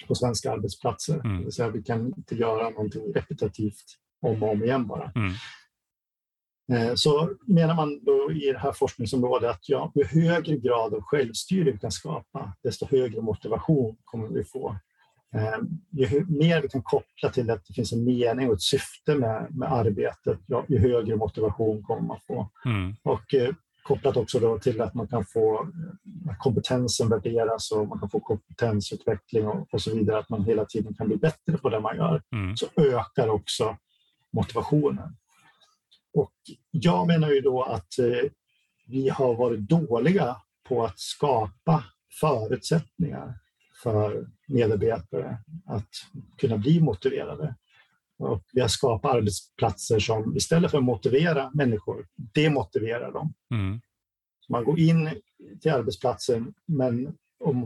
[0.08, 1.20] på svenska arbetsplatser.
[1.26, 1.38] Mm.
[1.38, 3.86] Det vill säga vi kan inte göra någonting repetitivt
[4.22, 5.12] om och om igen bara.
[5.16, 5.34] Mm.
[6.72, 11.02] Eh, så menar man då i det här forskningsområdet att ja, ju högre grad av
[11.02, 14.76] självstyre vi kan skapa, desto högre motivation kommer vi få.
[15.36, 15.58] Eh,
[15.92, 19.48] ju mer vi kan koppla till att det finns en mening och ett syfte med,
[19.56, 22.50] med arbetet, ja, ju högre motivation kommer man få.
[22.66, 22.96] Mm.
[23.04, 25.68] Och eh, kopplat också då till att man kan få
[26.40, 30.94] kompetensen värderas och man kan få kompetensutveckling och, och så vidare, att man hela tiden
[30.94, 32.58] kan bli bättre på det man gör, mm.
[32.58, 33.78] så ökar också
[34.34, 35.16] motivationen.
[36.14, 36.34] Och
[36.72, 38.30] jag menar ju då att eh,
[38.88, 41.84] vi har varit dåliga på att skapa
[42.20, 43.40] förutsättningar
[43.84, 45.90] för medarbetare att
[46.38, 47.56] kunna bli motiverade.
[48.18, 53.34] Och vi har skapat arbetsplatser som istället för att motivera människor, demotiverar dem.
[53.52, 53.82] Mm.
[54.50, 55.10] Man går in
[55.62, 57.18] till arbetsplatsen men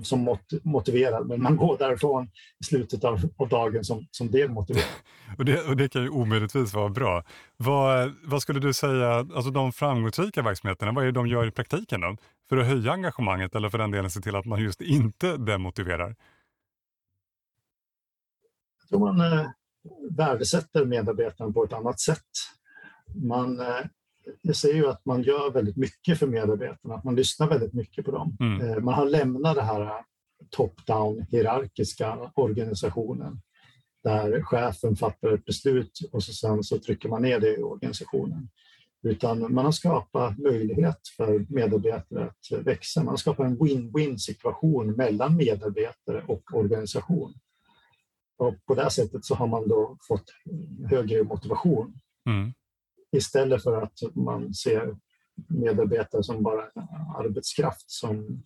[0.03, 4.87] som motiverad, men man går därifrån i slutet av, av dagen som, som demotiverad.
[5.37, 7.23] och, det, och det kan ju omöjligtvis vara bra.
[7.57, 11.51] Vad, vad skulle du säga, alltså de framgångsrika verksamheterna, vad är det de gör i
[11.51, 12.17] praktiken då?
[12.49, 16.15] För att höja engagemanget eller för den delen se till att man just inte demotiverar?
[18.79, 19.47] Jag tror man eh,
[20.17, 22.25] värdesätter medarbetarna på ett annat sätt.
[23.23, 23.85] Man eh,
[24.41, 28.05] jag ser ju att man gör väldigt mycket för medarbetarna, att man lyssnar väldigt mycket
[28.05, 28.37] på dem.
[28.39, 28.61] Mm.
[28.61, 29.91] Eh, man har lämnat det här
[30.49, 33.41] top-down hierarkiska organisationen
[34.03, 38.49] där chefen fattar ett beslut och så sen så trycker man ner det i organisationen.
[39.03, 43.03] Utan man har skapat möjlighet för medarbetare att växa.
[43.03, 47.33] Man har skapat en win-win situation mellan medarbetare och organisation.
[48.37, 50.33] Och på det sättet så har man då fått
[50.89, 51.99] högre motivation.
[52.25, 52.53] Mm
[53.11, 54.95] istället för att man ser
[55.47, 56.61] medarbetare som bara
[57.17, 58.43] arbetskraft som,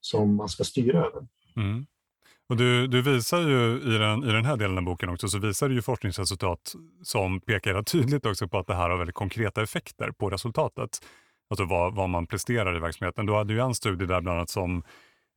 [0.00, 1.26] som man ska styra över.
[1.56, 1.86] Mm.
[2.48, 5.38] Och du, du visar ju i den, i den här delen av boken också, så
[5.38, 9.62] visar du ju forskningsresultat som pekar tydligt också på att det här har väldigt konkreta
[9.62, 10.90] effekter på resultatet.
[11.50, 13.26] Alltså vad, vad man presterar i verksamheten.
[13.26, 14.82] Du hade ju en studie där bland annat som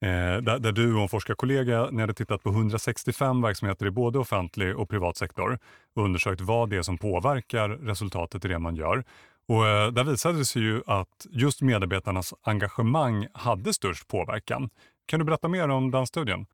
[0.01, 4.19] Eh, där, där, du och en forskarkollega ni hade tittat på 165 verksamheter i både
[4.19, 5.60] offentlig och privat sektor
[5.95, 9.03] och undersökt vad det är som påverkar resultatet i det man gör.
[9.47, 14.69] Och, eh, där visade det sig ju att just medarbetarnas engagemang hade störst påverkan.
[15.05, 16.45] Kan du berätta mer om den studien?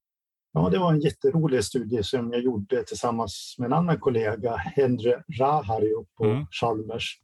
[0.54, 5.14] Ja, det var en jätterolig studie som jag gjorde tillsammans med en annan kollega, Henry
[5.40, 6.46] Rahario på mm.
[6.52, 7.20] Chalmers.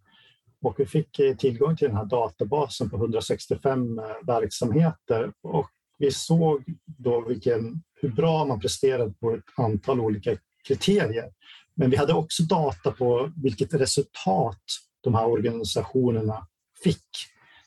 [0.61, 5.69] Och vi fick eh, tillgång till den här databasen på 165 verksamheter och
[5.99, 11.31] vi såg då vilken, hur bra man presterade på ett antal olika kriterier.
[11.75, 14.61] Men vi hade också data på vilket resultat
[15.03, 16.47] de här organisationerna
[16.83, 17.07] fick.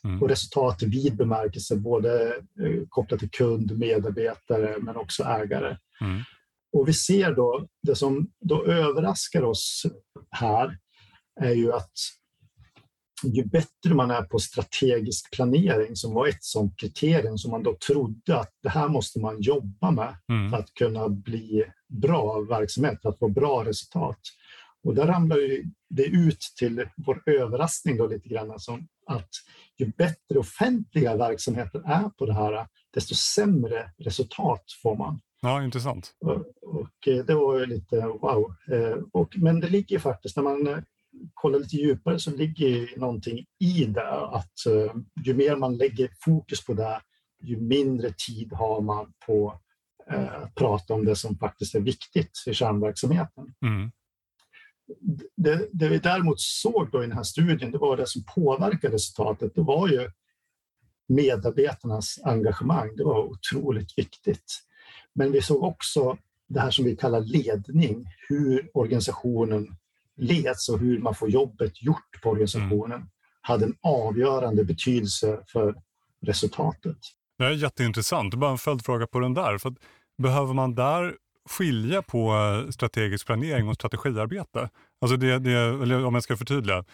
[0.05, 0.23] Mm.
[0.23, 5.77] Och resultat i vid bemärkelse, både eh, kopplat till kund, medarbetare men också ägare.
[6.01, 6.23] Mm.
[6.73, 9.83] Och vi ser då, det som då överraskar oss
[10.31, 10.79] här
[11.40, 11.92] är ju att
[13.30, 17.76] ju bättre man är på strategisk planering, som var ett sådant kriterium som man då
[17.87, 20.50] trodde att det här måste man jobba med mm.
[20.50, 24.18] för att kunna bli bra verksamhet, för att få bra resultat.
[24.85, 25.38] Och där ramlar
[25.90, 29.30] det ut till vår överraskning då lite grann, som att
[29.78, 35.20] ju bättre offentliga verksamheter är på det här, desto sämre resultat får man.
[35.40, 36.14] Ja, intressant.
[36.20, 38.54] Och, och eh, det var lite wow.
[38.72, 43.46] Eh, och, men det ligger faktiskt, när man eh, kollar lite djupare så ligger någonting
[43.59, 44.53] i det att
[45.25, 47.01] ju mer man lägger fokus på det,
[47.42, 52.55] ju mindre tid har man på att prata om det som faktiskt är viktigt i
[52.55, 53.55] kärnverksamheten.
[53.64, 53.90] Mm.
[55.37, 58.94] Det, det, vi däremot såg då i den här studien, det var det som påverkade
[58.94, 59.55] resultatet.
[59.55, 60.11] Det var ju
[61.09, 62.96] medarbetarnas engagemang.
[62.96, 64.62] Det var otroligt viktigt.
[65.14, 69.77] Men vi såg också det här som vi kallar ledning, hur organisationen
[70.16, 73.09] leds och hur man får jobbet gjort på organisationen mm.
[73.40, 75.75] hade en avgörande betydelse för
[76.27, 76.98] resultatet.
[77.38, 78.35] Det är jätteintressant.
[78.35, 79.59] Bara en följdfråga på den där.
[79.59, 79.75] För
[80.18, 81.14] behöver man där
[81.51, 84.68] skilja på eh, strategisk planering och strategiarbete?
[85.01, 86.85] Alltså det, det, eller om jag ska förtydliga.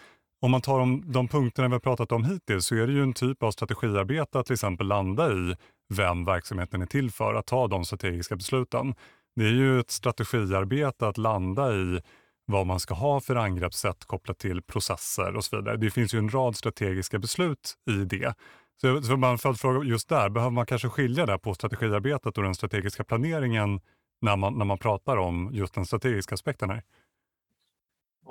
[0.41, 3.03] Om man tar de, de punkterna vi har pratat om hittills så är det ju
[3.03, 5.55] en typ av strategiarbete att till exempel landa i
[5.89, 8.95] vem verksamheten är till för, att ta de strategiska besluten.
[9.35, 12.01] Det är ju ett strategiarbete att landa i
[12.49, 15.77] vad man ska ha för angreppssätt kopplat till processer och så vidare.
[15.77, 18.33] Det finns ju en rad strategiska beslut i det.
[18.81, 22.43] Så, så bara en följdfråga just där, behöver man kanske skilja där på strategiarbetet och
[22.43, 23.81] den strategiska planeringen
[24.21, 26.83] när man, när man pratar om just den strategiska aspekten här?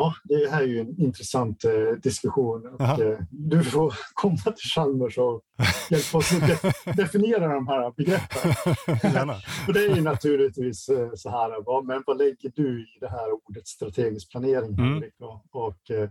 [0.01, 2.67] Ja, det här är ju en intressant eh, diskussion.
[2.67, 5.43] Och, eh, du får komma till Chalmers och
[5.91, 8.53] hjälpa oss att de definiera de här begreppen.
[9.67, 13.09] För det är ju naturligtvis eh, så här, vad, men vad lägger du i det
[13.09, 15.05] här ordet strategisk planering, mm.
[15.19, 16.09] Och, och, eh,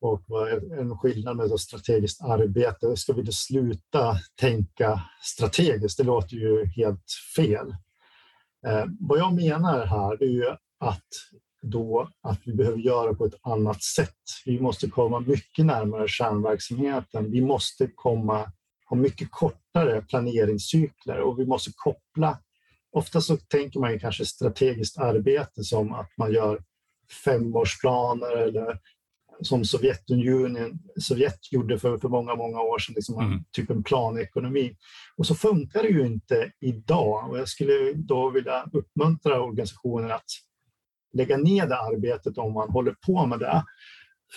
[0.00, 2.96] och vad är en skillnad med strategiskt arbete?
[2.96, 5.98] Ska vi då sluta tänka strategiskt?
[5.98, 7.06] Det låter ju helt
[7.36, 7.74] fel.
[8.66, 10.48] Eh, vad jag menar här är ju
[10.80, 11.08] att
[11.62, 14.14] då att vi behöver göra på ett annat sätt.
[14.44, 17.30] Vi måste komma mycket närmare kärnverksamheten.
[17.30, 18.52] Vi måste komma,
[18.88, 22.38] ha mycket kortare planeringscykler och vi måste koppla.
[22.92, 26.62] Ofta så tänker man ju kanske strategiskt arbete som att man gör
[27.24, 28.80] femårsplaner eller
[29.40, 33.44] som Sovjetunionen, Sovjet gjorde för, för många, många år sedan, liksom mm.
[33.52, 34.76] typ en planekonomi.
[35.16, 40.24] Och så funkar det ju inte idag och jag skulle då vilja uppmuntra organisationer att
[41.12, 43.62] lägga ner det arbetet om man håller på med det.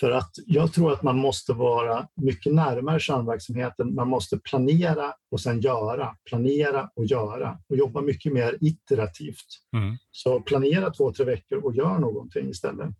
[0.00, 3.94] För att jag tror att man måste vara mycket närmare kärnverksamheten.
[3.94, 9.46] Man måste planera och sen göra, planera och göra och jobba mycket mer iterativt.
[9.76, 9.96] Mm.
[10.10, 12.90] Så planera två, tre veckor och gör någonting istället.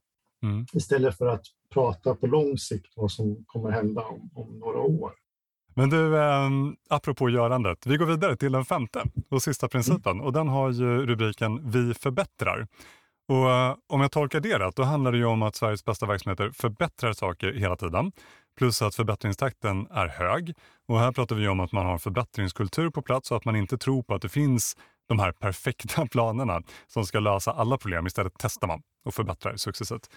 [0.43, 0.67] Mm.
[0.73, 5.13] Istället för att prata på lång sikt vad som kommer hända om, om några år.
[5.75, 6.51] Men du, eh,
[6.91, 10.25] apropå görandet, vi går vidare till den femte och sista principen mm.
[10.25, 12.67] och den har ju rubriken Vi förbättrar.
[13.29, 16.07] Och eh, om jag tolkar det rätt, då handlar det ju om att Sveriges bästa
[16.07, 18.13] verksamheter förbättrar saker hela tiden.
[18.59, 20.55] Plus att förbättringstakten är hög.
[20.89, 23.57] Och här pratar vi om att man har en förbättringskultur på plats och att man
[23.57, 24.77] inte tror på att det finns
[25.09, 28.07] de här perfekta planerna som ska lösa alla problem.
[28.07, 30.09] Istället testar man och förbättrar successivt.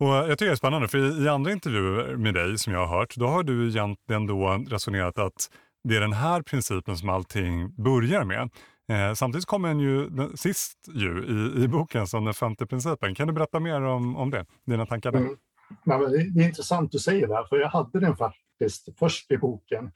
[0.00, 2.98] Och jag tycker det är spännande, för i andra intervjuer med dig som jag har
[2.98, 5.50] hört, då har du egentligen då resonerat att
[5.84, 8.50] det är den här principen som allting börjar med.
[8.88, 13.14] Eh, samtidigt kommer den ju sist ju, i, i boken som den femte principen.
[13.14, 15.18] Kan du berätta mer om, om det, dina tankar där?
[15.18, 15.36] Mm.
[15.84, 19.36] Ja, det, det, är intressant du säger det, för jag hade den faktiskt först i
[19.36, 19.90] boken.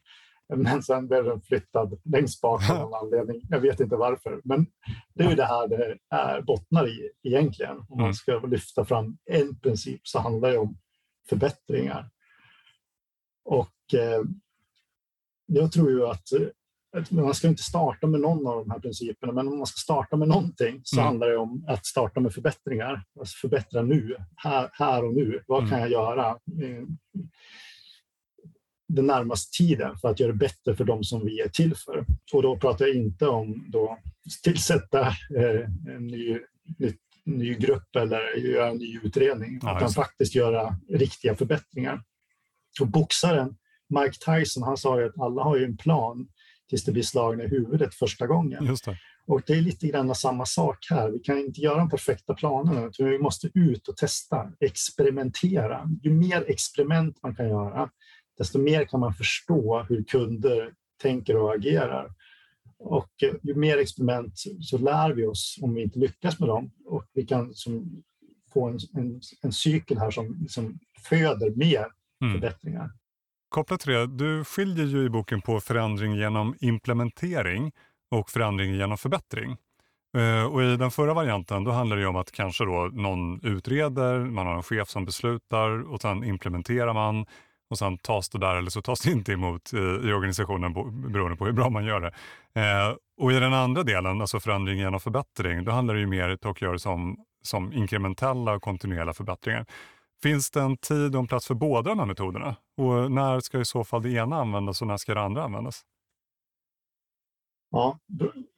[0.55, 3.41] Men sen blev den flyttad längst bak av någon anledning.
[3.49, 4.41] Jag vet inte varför.
[4.43, 4.65] Men
[5.13, 7.77] det är ju det här det är, bottnar i egentligen.
[7.77, 8.13] Om man mm.
[8.13, 10.77] ska lyfta fram en princip så handlar det om
[11.29, 12.09] förbättringar.
[13.45, 14.21] Och eh,
[15.45, 16.27] jag tror ju att
[17.09, 20.15] man ska inte starta med någon av de här principerna, men om man ska starta
[20.15, 21.05] med någonting så mm.
[21.05, 23.03] handlar det om att starta med förbättringar.
[23.19, 25.43] Alltså förbättra nu, här, här och nu.
[25.47, 25.69] Vad mm.
[25.69, 26.83] kan jag göra eh,
[28.87, 32.05] den närmaste tiden för att göra det bättre för de som vi är till för?
[32.33, 33.97] Och då pratar jag inte om då
[34.43, 36.39] tillsätta eh, en ny,
[36.77, 36.93] ny,
[37.25, 42.03] ny grupp eller göra en ny utredning, ja, utan faktiskt göra riktiga förbättringar.
[42.81, 43.55] Och boxaren
[43.99, 46.27] Mike Tyson han sa ju att alla har ju en plan
[46.71, 48.65] tills det blir slagna i huvudet första gången.
[48.65, 48.97] Det.
[49.27, 51.09] Och det är lite grann samma sak här.
[51.09, 55.89] Vi kan inte göra de perfekta planerna, utan vi måste ut och testa, experimentera.
[56.03, 57.89] Ju mer experiment man kan göra,
[58.37, 62.13] desto mer kan man förstå hur kunder tänker och agerar.
[62.79, 66.71] Och eh, ju mer experiment så lär vi oss om vi inte lyckas med dem
[66.85, 68.03] och vi kan som,
[68.53, 71.85] få en, en, en cykel här som, som föder mer
[72.21, 72.33] mm.
[72.33, 72.91] förbättringar.
[73.51, 77.71] Kopplat till det, du skiljer ju i boken på förändring genom implementering
[78.11, 79.57] och förändring genom förbättring.
[80.17, 84.19] Eh, och I den förra varianten då handlar det om att kanske då någon utreder,
[84.19, 87.25] man har en chef som beslutar och sen implementerar man
[87.69, 90.73] och sen tas det där eller så tas det inte emot i, i organisationen
[91.11, 92.13] beroende på hur bra man gör det.
[92.61, 96.35] Eh, och i den andra delen, alltså förändring genom förbättring, då handlar det ju mer
[96.35, 99.65] Tokyo som, som inkrementella och kontinuerliga förbättringar.
[100.23, 102.55] Finns det en tid och en plats för båda de här metoderna?
[102.77, 105.81] Och när ska i så fall det ena användas och när ska det andra användas?
[107.71, 107.99] Ja,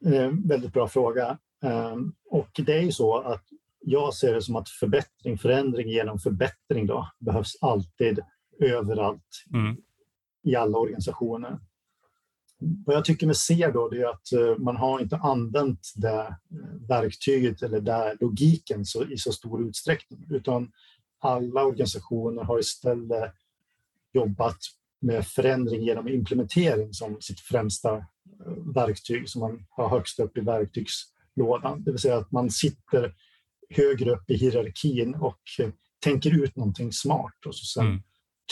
[0.06, 1.38] eh, väldigt bra fråga.
[1.64, 3.44] Ehm, och det är ju så att
[3.80, 8.20] jag ser det som att förbättring, förändring genom förbättring då, behövs alltid
[8.60, 9.78] överallt mm.
[10.44, 11.60] i alla organisationer.
[12.86, 16.20] Vad jag tycker mig se då det är att eh, man har inte använt det
[16.20, 20.72] eh, verktyget eller den logiken så, i så stor utsträckning utan
[21.24, 23.34] alla organisationer har istället
[24.14, 24.58] jobbat
[25.02, 28.04] med förändring genom implementering som sitt främsta eh,
[28.76, 31.84] verktyg som man har högst upp i verktygslådan.
[31.84, 33.16] Det vill säga att man sitter
[33.70, 35.40] högre upp i hierarkin och
[36.04, 38.02] tänker ut någonting smart och så sen mm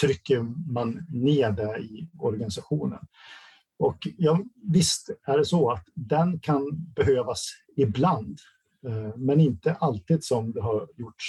[0.02, 3.00] trycker man ner det i organisationen.
[3.80, 7.48] Och ja, visst är det så att den kan behövas
[7.78, 8.40] ibland,
[8.88, 11.26] eh, men inte alltid som det har gjorts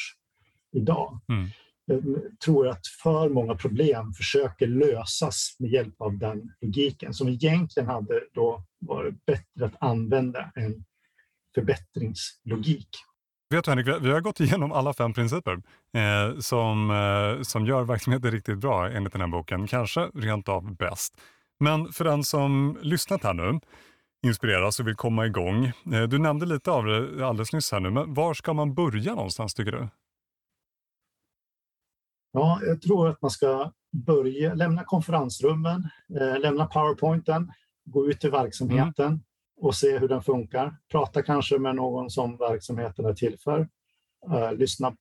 [0.72, 1.20] idag.
[1.28, 1.48] Mm.
[1.84, 2.02] Jag
[2.44, 8.20] tror att för många problem försöker lösas med hjälp av den logiken som egentligen hade
[8.34, 10.84] då varit bättre att använda en
[11.54, 12.88] förbättringslogik.
[13.50, 15.62] Vet du Henrik, vi har gått igenom alla fem principer
[15.96, 19.66] eh, som, eh, som gör verksamheten riktigt bra enligt den här boken.
[19.66, 21.20] Kanske rent av bäst.
[21.60, 23.60] Men för den som lyssnat här nu,
[24.26, 25.64] inspireras och vill komma igång.
[25.66, 29.14] Eh, du nämnde lite av det alldeles nyss här nu, men var ska man börja
[29.14, 29.88] någonstans tycker du?
[32.32, 35.88] Ja, jag tror att man ska börja lämna konferensrummen,
[36.20, 37.52] eh, lämna powerpointen,
[37.84, 39.20] gå ut i verksamheten, mm
[39.62, 40.76] och se hur den funkar.
[40.90, 43.68] Prata kanske med någon som verksamheten är till för.
[44.30, 44.96] Uh, lyssna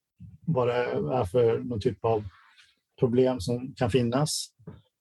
[0.46, 2.24] vad det är för någon typ av
[3.00, 4.48] problem som kan finnas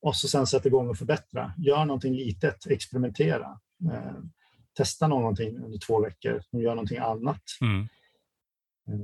[0.03, 1.53] och så sen sätta igång och förbättra.
[1.59, 3.61] Gör någonting litet, experimentera.
[3.85, 4.23] Uh,
[4.77, 7.43] testa någonting under två veckor och gör någonting annat.
[7.61, 7.89] Mm.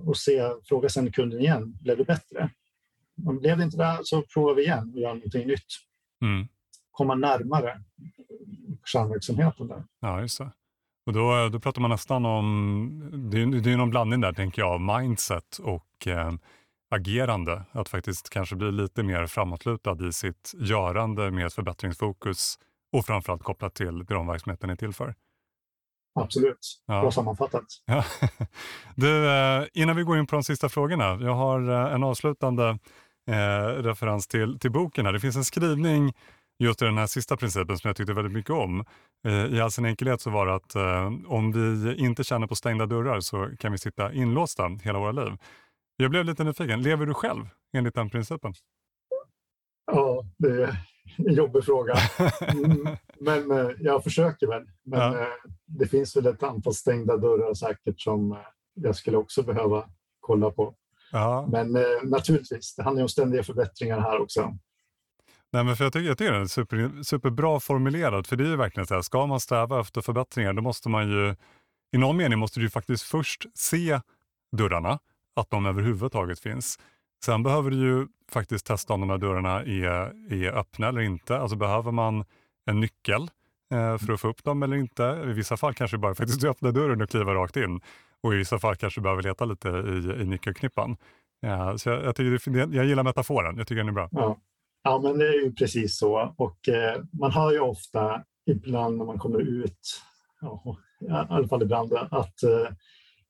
[0.08, 2.50] Och se, fråga sen kunden igen, blev det bättre?
[3.26, 5.66] Om blev det inte det så provar vi igen och gör någonting nytt.
[6.22, 6.48] Mm.
[6.90, 7.82] Komma närmare
[8.84, 9.84] kärnverksamheten där.
[10.00, 10.50] Ja, just det.
[11.06, 14.62] Och då, då pratar man nästan om, det är, det är någon blandning där tänker
[14.62, 16.32] jag, mindset och eh,
[16.90, 17.64] agerande.
[17.72, 22.58] Att faktiskt kanske bli lite mer framåtlutad i sitt görande med ett förbättringsfokus
[22.92, 25.14] och framförallt kopplat till det de verksamheten är till för.
[26.14, 27.00] Absolut, ja.
[27.00, 27.64] bra sammanfattat.
[27.86, 28.04] Ja.
[28.94, 32.78] Du, eh, innan vi går in på de sista frågorna, jag har eh, en avslutande
[33.26, 35.06] eh, referens till, till boken.
[35.06, 35.12] Här.
[35.12, 36.12] Det finns en skrivning
[36.58, 38.84] just den här sista principen som jag tyckte väldigt mycket om.
[39.26, 42.56] Eh, I all sin enkelhet så var det att eh, om vi inte känner på
[42.56, 45.32] stängda dörrar så kan vi sitta inlåsta hela våra liv.
[45.96, 48.54] Jag blev lite nyfiken, lever du själv enligt den principen?
[49.92, 50.76] Ja, det är
[51.16, 51.94] en jobbig fråga.
[52.40, 54.66] Mm, men eh, jag försöker väl.
[54.84, 55.26] Men ja.
[55.66, 58.36] det finns väl ett antal stängda dörrar säkert som
[58.74, 59.88] jag skulle också behöva
[60.20, 60.74] kolla på.
[61.12, 61.48] Ja.
[61.52, 64.58] Men naturligtvis, det handlar om ständiga förbättringar här också.
[65.52, 68.26] Nej, men för jag, tycker, jag tycker den är super, superbra formulerad.
[68.26, 71.10] För det är ju verkligen så här, ska man sträva efter förbättringar, då måste man
[71.10, 71.34] ju,
[71.92, 74.00] i någon mening måste du faktiskt först se
[74.56, 74.98] dörrarna,
[75.36, 76.78] att de överhuvudtaget finns.
[77.24, 81.38] Sen behöver du ju faktiskt testa om de här dörrarna är, är öppna eller inte.
[81.38, 82.24] Alltså behöver man
[82.66, 83.22] en nyckel
[83.72, 85.22] eh, för att få upp dem eller inte?
[85.24, 87.80] I vissa fall kanske bara faktiskt öppna dörren och kliva rakt in.
[88.26, 90.96] Och i vissa fall kanske behöver leta lite i, i nyckelknippan.
[91.40, 94.08] Ja, så jag, jag, tycker, jag gillar metaforen, jag tycker den är bra.
[94.12, 94.38] Ja.
[94.82, 96.34] Ja, men det är ju precis så.
[96.36, 100.02] Och eh, man hör ju ofta ibland när man kommer ut,
[100.40, 102.68] ja, i alla fall ibland, att eh,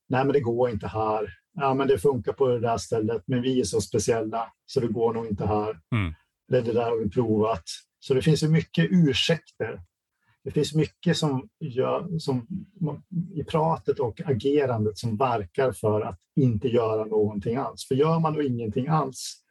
[0.08, 1.34] nej, men det går inte här.
[1.54, 4.88] Ja, men det funkar på det där stället, men vi är så speciella så det
[4.88, 5.80] går nog inte här.
[5.92, 6.14] Mm.
[6.48, 7.64] Det, det där har vi provat.
[8.00, 9.80] Så det finns ju mycket ursäkter.
[10.46, 12.46] Det finns mycket som, gör, som
[13.34, 17.88] i pratet och agerandet som verkar för att inte göra någonting alls.
[17.88, 19.42] För gör man då ingenting alls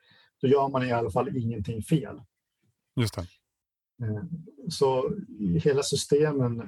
[0.41, 2.21] då gör man i alla fall ingenting fel.
[2.95, 3.21] Just det.
[4.01, 4.23] Eh,
[4.69, 5.11] så
[5.63, 6.63] hela systemen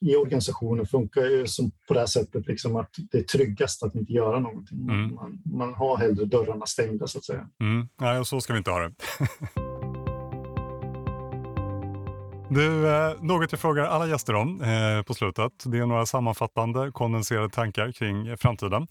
[0.00, 3.94] i organisationen funkar ju som på det här sättet liksom att det är tryggast att
[3.94, 4.80] inte göra någonting.
[4.80, 5.14] Mm.
[5.14, 7.48] Man, man, har hellre dörrarna stängda så att säga.
[7.60, 7.88] Mm.
[8.00, 8.94] Nej, och så ska vi inte ha det.
[12.50, 15.52] Du, eh, något jag frågar alla gäster om eh, på slutet.
[15.64, 18.86] Det är några sammanfattande kondenserade tankar kring framtiden.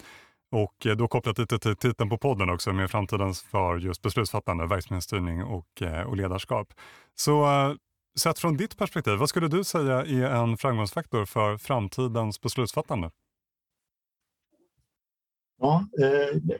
[0.52, 4.68] Och eh, då kopplat lite till titeln på podden också med framtiden för just beslutsfattande,
[4.68, 6.74] verksamhetsstyrning och, eh, och ledarskap.
[7.16, 7.76] Så eh,
[8.20, 13.12] sett från ditt perspektiv, vad skulle du säga är en framgångsfaktor för framtidens beslutsfattande?
[15.62, 15.88] Ja,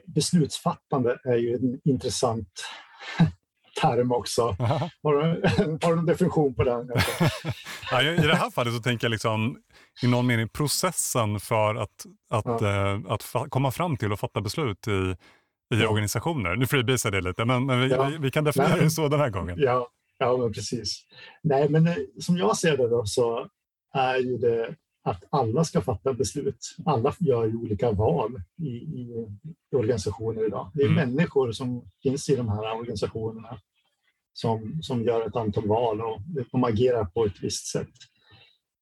[0.06, 2.48] beslutsfattande är ju en intressant
[3.80, 4.56] term också.
[5.02, 5.42] Har du,
[5.86, 6.88] har du en definition på den?
[7.90, 9.56] ja, I det här fallet så tänker jag liksom,
[10.02, 12.92] i någon mening processen för att, att, ja.
[12.92, 15.88] eh, att komma fram till och fatta beslut i, i ja.
[15.88, 16.56] organisationer.
[16.56, 18.10] Nu freebasar det lite, men, men vi, ja.
[18.20, 19.56] vi, kan definiera det så den här gången.
[19.58, 21.02] Ja, ja men precis.
[21.42, 23.48] Nej, men eh, som jag ser det då så
[23.94, 24.74] är ju det
[25.06, 26.76] att alla ska fatta beslut.
[26.84, 29.26] Alla gör ju olika val i, i,
[29.72, 30.70] i organisationer idag.
[30.74, 31.08] Det är mm.
[31.08, 33.58] människor som finns i de här organisationerna
[34.32, 36.20] som, som gör ett antal val och
[36.52, 37.92] de agerar på ett visst sätt.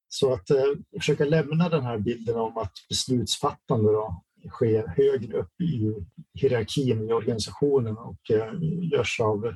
[0.07, 0.63] Så att eh,
[0.99, 5.93] försöka lämna den här bilden om att beslutsfattande då sker högre upp i
[6.33, 8.53] hierarkin i organisationen och eh,
[8.91, 9.55] görs av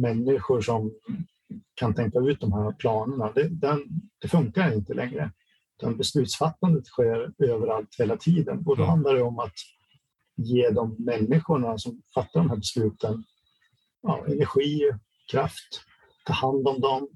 [0.00, 0.92] människor som
[1.74, 3.32] kan tänka ut de här planerna.
[3.32, 3.84] Det, den,
[4.18, 5.30] det funkar inte längre.
[5.78, 8.88] Utan beslutsfattandet sker överallt hela tiden och då mm.
[8.88, 9.54] handlar det om att
[10.36, 13.24] ge de människorna som fattar de här besluten
[14.02, 14.92] ja, energi,
[15.30, 15.82] kraft,
[16.26, 17.08] ta hand om dem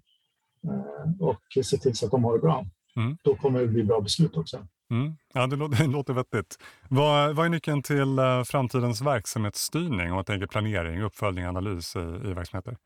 [0.64, 2.66] eh, och se till så att de har det bra.
[2.96, 3.16] Mm.
[3.22, 4.66] Då kommer det bli bra beslut också.
[4.90, 5.16] Mm.
[5.34, 6.58] Ja, det låter, det låter vettigt.
[6.88, 11.98] Vad, vad är nyckeln till uh, framtidens verksamhetsstyrning om man tänker planering, uppföljning, analys i,
[11.98, 12.76] i verksamheter?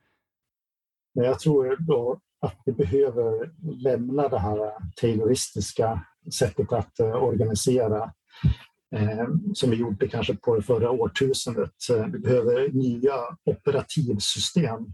[1.24, 3.52] Jag tror då att vi behöver
[3.82, 6.06] lämna det här tayloristiska
[6.38, 8.12] sättet att uh, organisera
[8.96, 11.70] eh, som vi gjorde kanske på det förra årtusendet.
[12.12, 13.14] Vi behöver nya
[13.44, 14.86] operativsystem.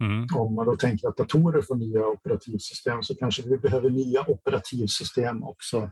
[0.00, 0.26] Mm.
[0.34, 5.42] Om man då tänker att datorer får nya operativsystem så kanske vi behöver nya operativsystem
[5.42, 5.90] också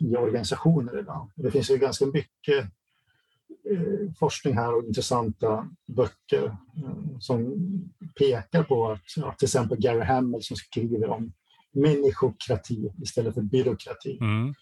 [0.00, 1.30] i organisationer idag.
[1.36, 2.66] Det finns ju ganska mycket eh,
[4.18, 7.54] forskning här och intressanta böcker eh, som
[8.18, 11.32] pekar på att ja, till exempel Gary Hamel som skriver om
[11.72, 14.18] människokrati istället för byråkrati.
[14.20, 14.54] Mm.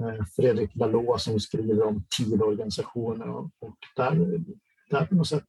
[0.00, 4.44] Eh, Fredrik Laloux som skriver om TIL-organisationer och, och där,
[4.90, 5.48] där på något sätt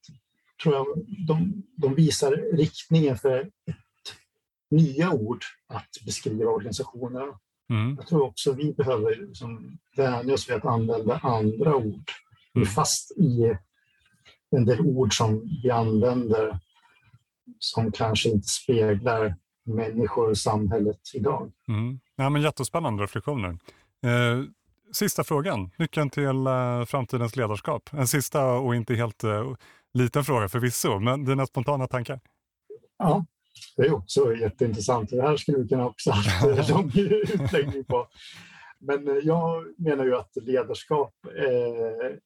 [0.63, 0.85] tror jag
[1.27, 4.15] de, de visar riktningen för ett
[4.71, 7.27] nya ord att beskriva organisationer.
[7.69, 7.95] Mm.
[7.97, 12.11] Jag tror också vi behöver liksom vänja oss vid att använda andra ord.
[12.55, 12.67] Mm.
[12.67, 13.57] fast i
[14.55, 16.59] en del ord som vi använder
[17.59, 19.35] som kanske inte speglar
[19.65, 21.51] människor och samhället idag.
[21.67, 21.99] Mm.
[22.15, 23.49] Ja, men jättespännande reflektioner.
[24.03, 24.43] Eh,
[24.93, 27.89] sista frågan, nyckeln till eh, framtidens ledarskap.
[27.93, 29.53] En sista och inte helt eh,
[29.93, 32.19] liten fråga förvisso, men dina spontana tankar?
[32.97, 33.25] Ja,
[33.77, 35.09] det är också jätteintressant.
[35.09, 38.07] Det här skulle vi kunna också ha en lång utläggning på.
[38.79, 42.17] Men eh, jag menar ju att ledarskap eh,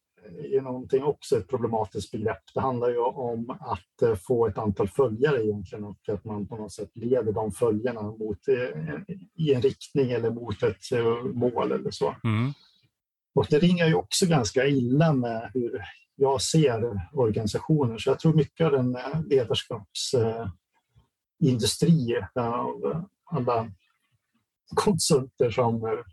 [0.52, 2.44] är någonting också ett problematiskt begrepp.
[2.54, 6.56] Det handlar ju om att eh, få ett antal följare egentligen och att man på
[6.56, 8.56] något sätt leder de följarna mot, eh,
[9.36, 10.92] i en riktning eller mot ett
[11.34, 12.16] mål eller så.
[12.24, 12.54] Mm.
[13.36, 15.82] Och det ringer ju också ganska illa med hur
[16.16, 17.98] jag ser organisationer.
[17.98, 18.98] Så jag tror mycket av den
[19.30, 23.72] ledarskapsindustri av alla
[24.76, 26.04] konsulter som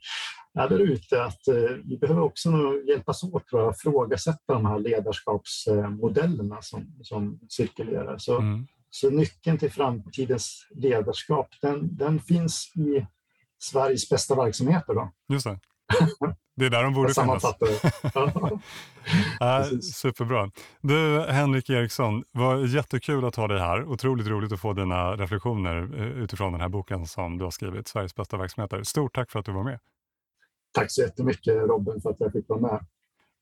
[0.55, 2.51] är där ute att eh, vi behöver också
[2.89, 8.19] hjälpas åt för att frågasätta de här ledarskapsmodellerna som, som cirkulerar.
[8.19, 8.67] Så, mm.
[8.91, 13.07] så nyckeln till framtidens ledarskap den, den finns i
[13.59, 14.95] Sveriges bästa verksamheter.
[14.95, 15.13] Då.
[15.29, 15.59] Just det.
[16.57, 17.43] Det är där de borde finnas.
[19.41, 20.51] ja, superbra.
[20.81, 23.85] Du, Henrik Eriksson, var jättekul att ha dig här.
[23.85, 27.89] Otroligt roligt att få dina reflektioner eh, utifrån den här boken som du har skrivit,
[27.89, 28.83] Sveriges bästa verksamheter.
[28.83, 29.79] Stort tack för att du var med.
[30.73, 32.81] Tack så jättemycket Robin för att jag fick vara med.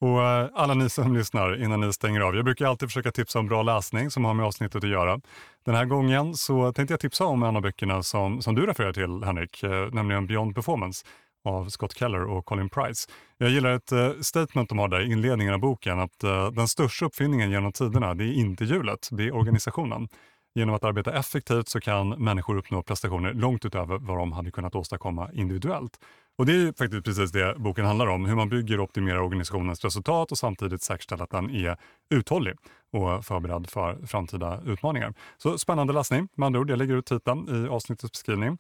[0.01, 2.37] Och eh, alla ni som lyssnar innan ni stänger av.
[2.37, 5.21] Jag brukar alltid försöka tipsa om bra läsning som har med avsnittet att göra.
[5.65, 8.93] Den här gången så tänkte jag tipsa om en av böckerna som, som du refererar
[8.93, 11.07] till Henrik, eh, nämligen Beyond Performance
[11.45, 13.09] av Scott Keller och Colin Price.
[13.39, 16.21] Jag gillar ett eh, statement de har där i inledningen av boken att
[16.53, 20.09] den största uppfinningen genom tiderna, det är inte hjulet, det är organisationen.
[20.55, 24.75] Genom att arbeta effektivt så kan människor uppnå prestationer långt utöver vad de hade kunnat
[24.75, 26.01] åstadkomma individuellt.
[26.39, 29.85] Och Det är faktiskt precis det boken handlar om, hur man bygger och optimerar organisationens
[29.85, 31.77] resultat och samtidigt säkerställer att den är
[32.11, 32.55] uthållig
[32.93, 35.15] och förberedd för framtida utmaningar.
[35.39, 36.29] Så spännande läsning.
[36.37, 38.59] Med andra ord, jag lägger ut titeln i avsnittets beskrivning.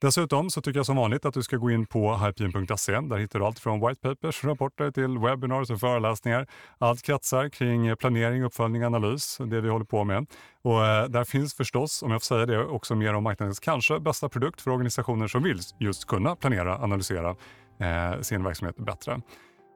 [0.00, 2.92] Dessutom så tycker jag som vanligt att du ska gå in på hypegen.se.
[2.92, 6.46] Där hittar du allt från white papers, rapporter till webinars och föreläsningar.
[6.78, 10.26] Allt kretsar kring planering, uppföljning, analys, det vi håller på med.
[10.62, 14.00] Och eh, där finns förstås, om jag får säga det, också mer om marknadens kanske
[14.00, 17.36] bästa produkt för organisationer som vill just kunna planera, analysera
[17.80, 19.20] eh, sin verksamhet bättre.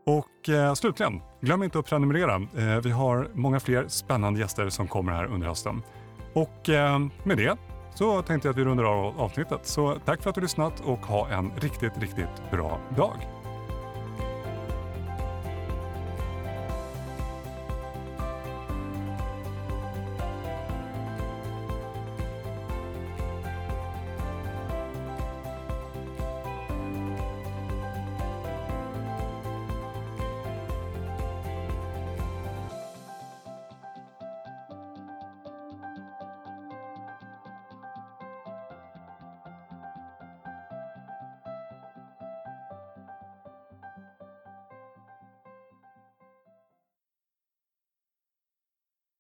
[0.06, 2.34] Och eh, slutligen, glöm inte att prenumerera.
[2.34, 5.82] Eh, vi har många fler spännande gäster som kommer här under hösten.
[6.34, 9.66] Och eh, med det så tänkte jag att vi rundar av avsnittet.
[9.66, 13.41] Så tack för att du lyssnat och ha en riktigt, riktigt bra dag.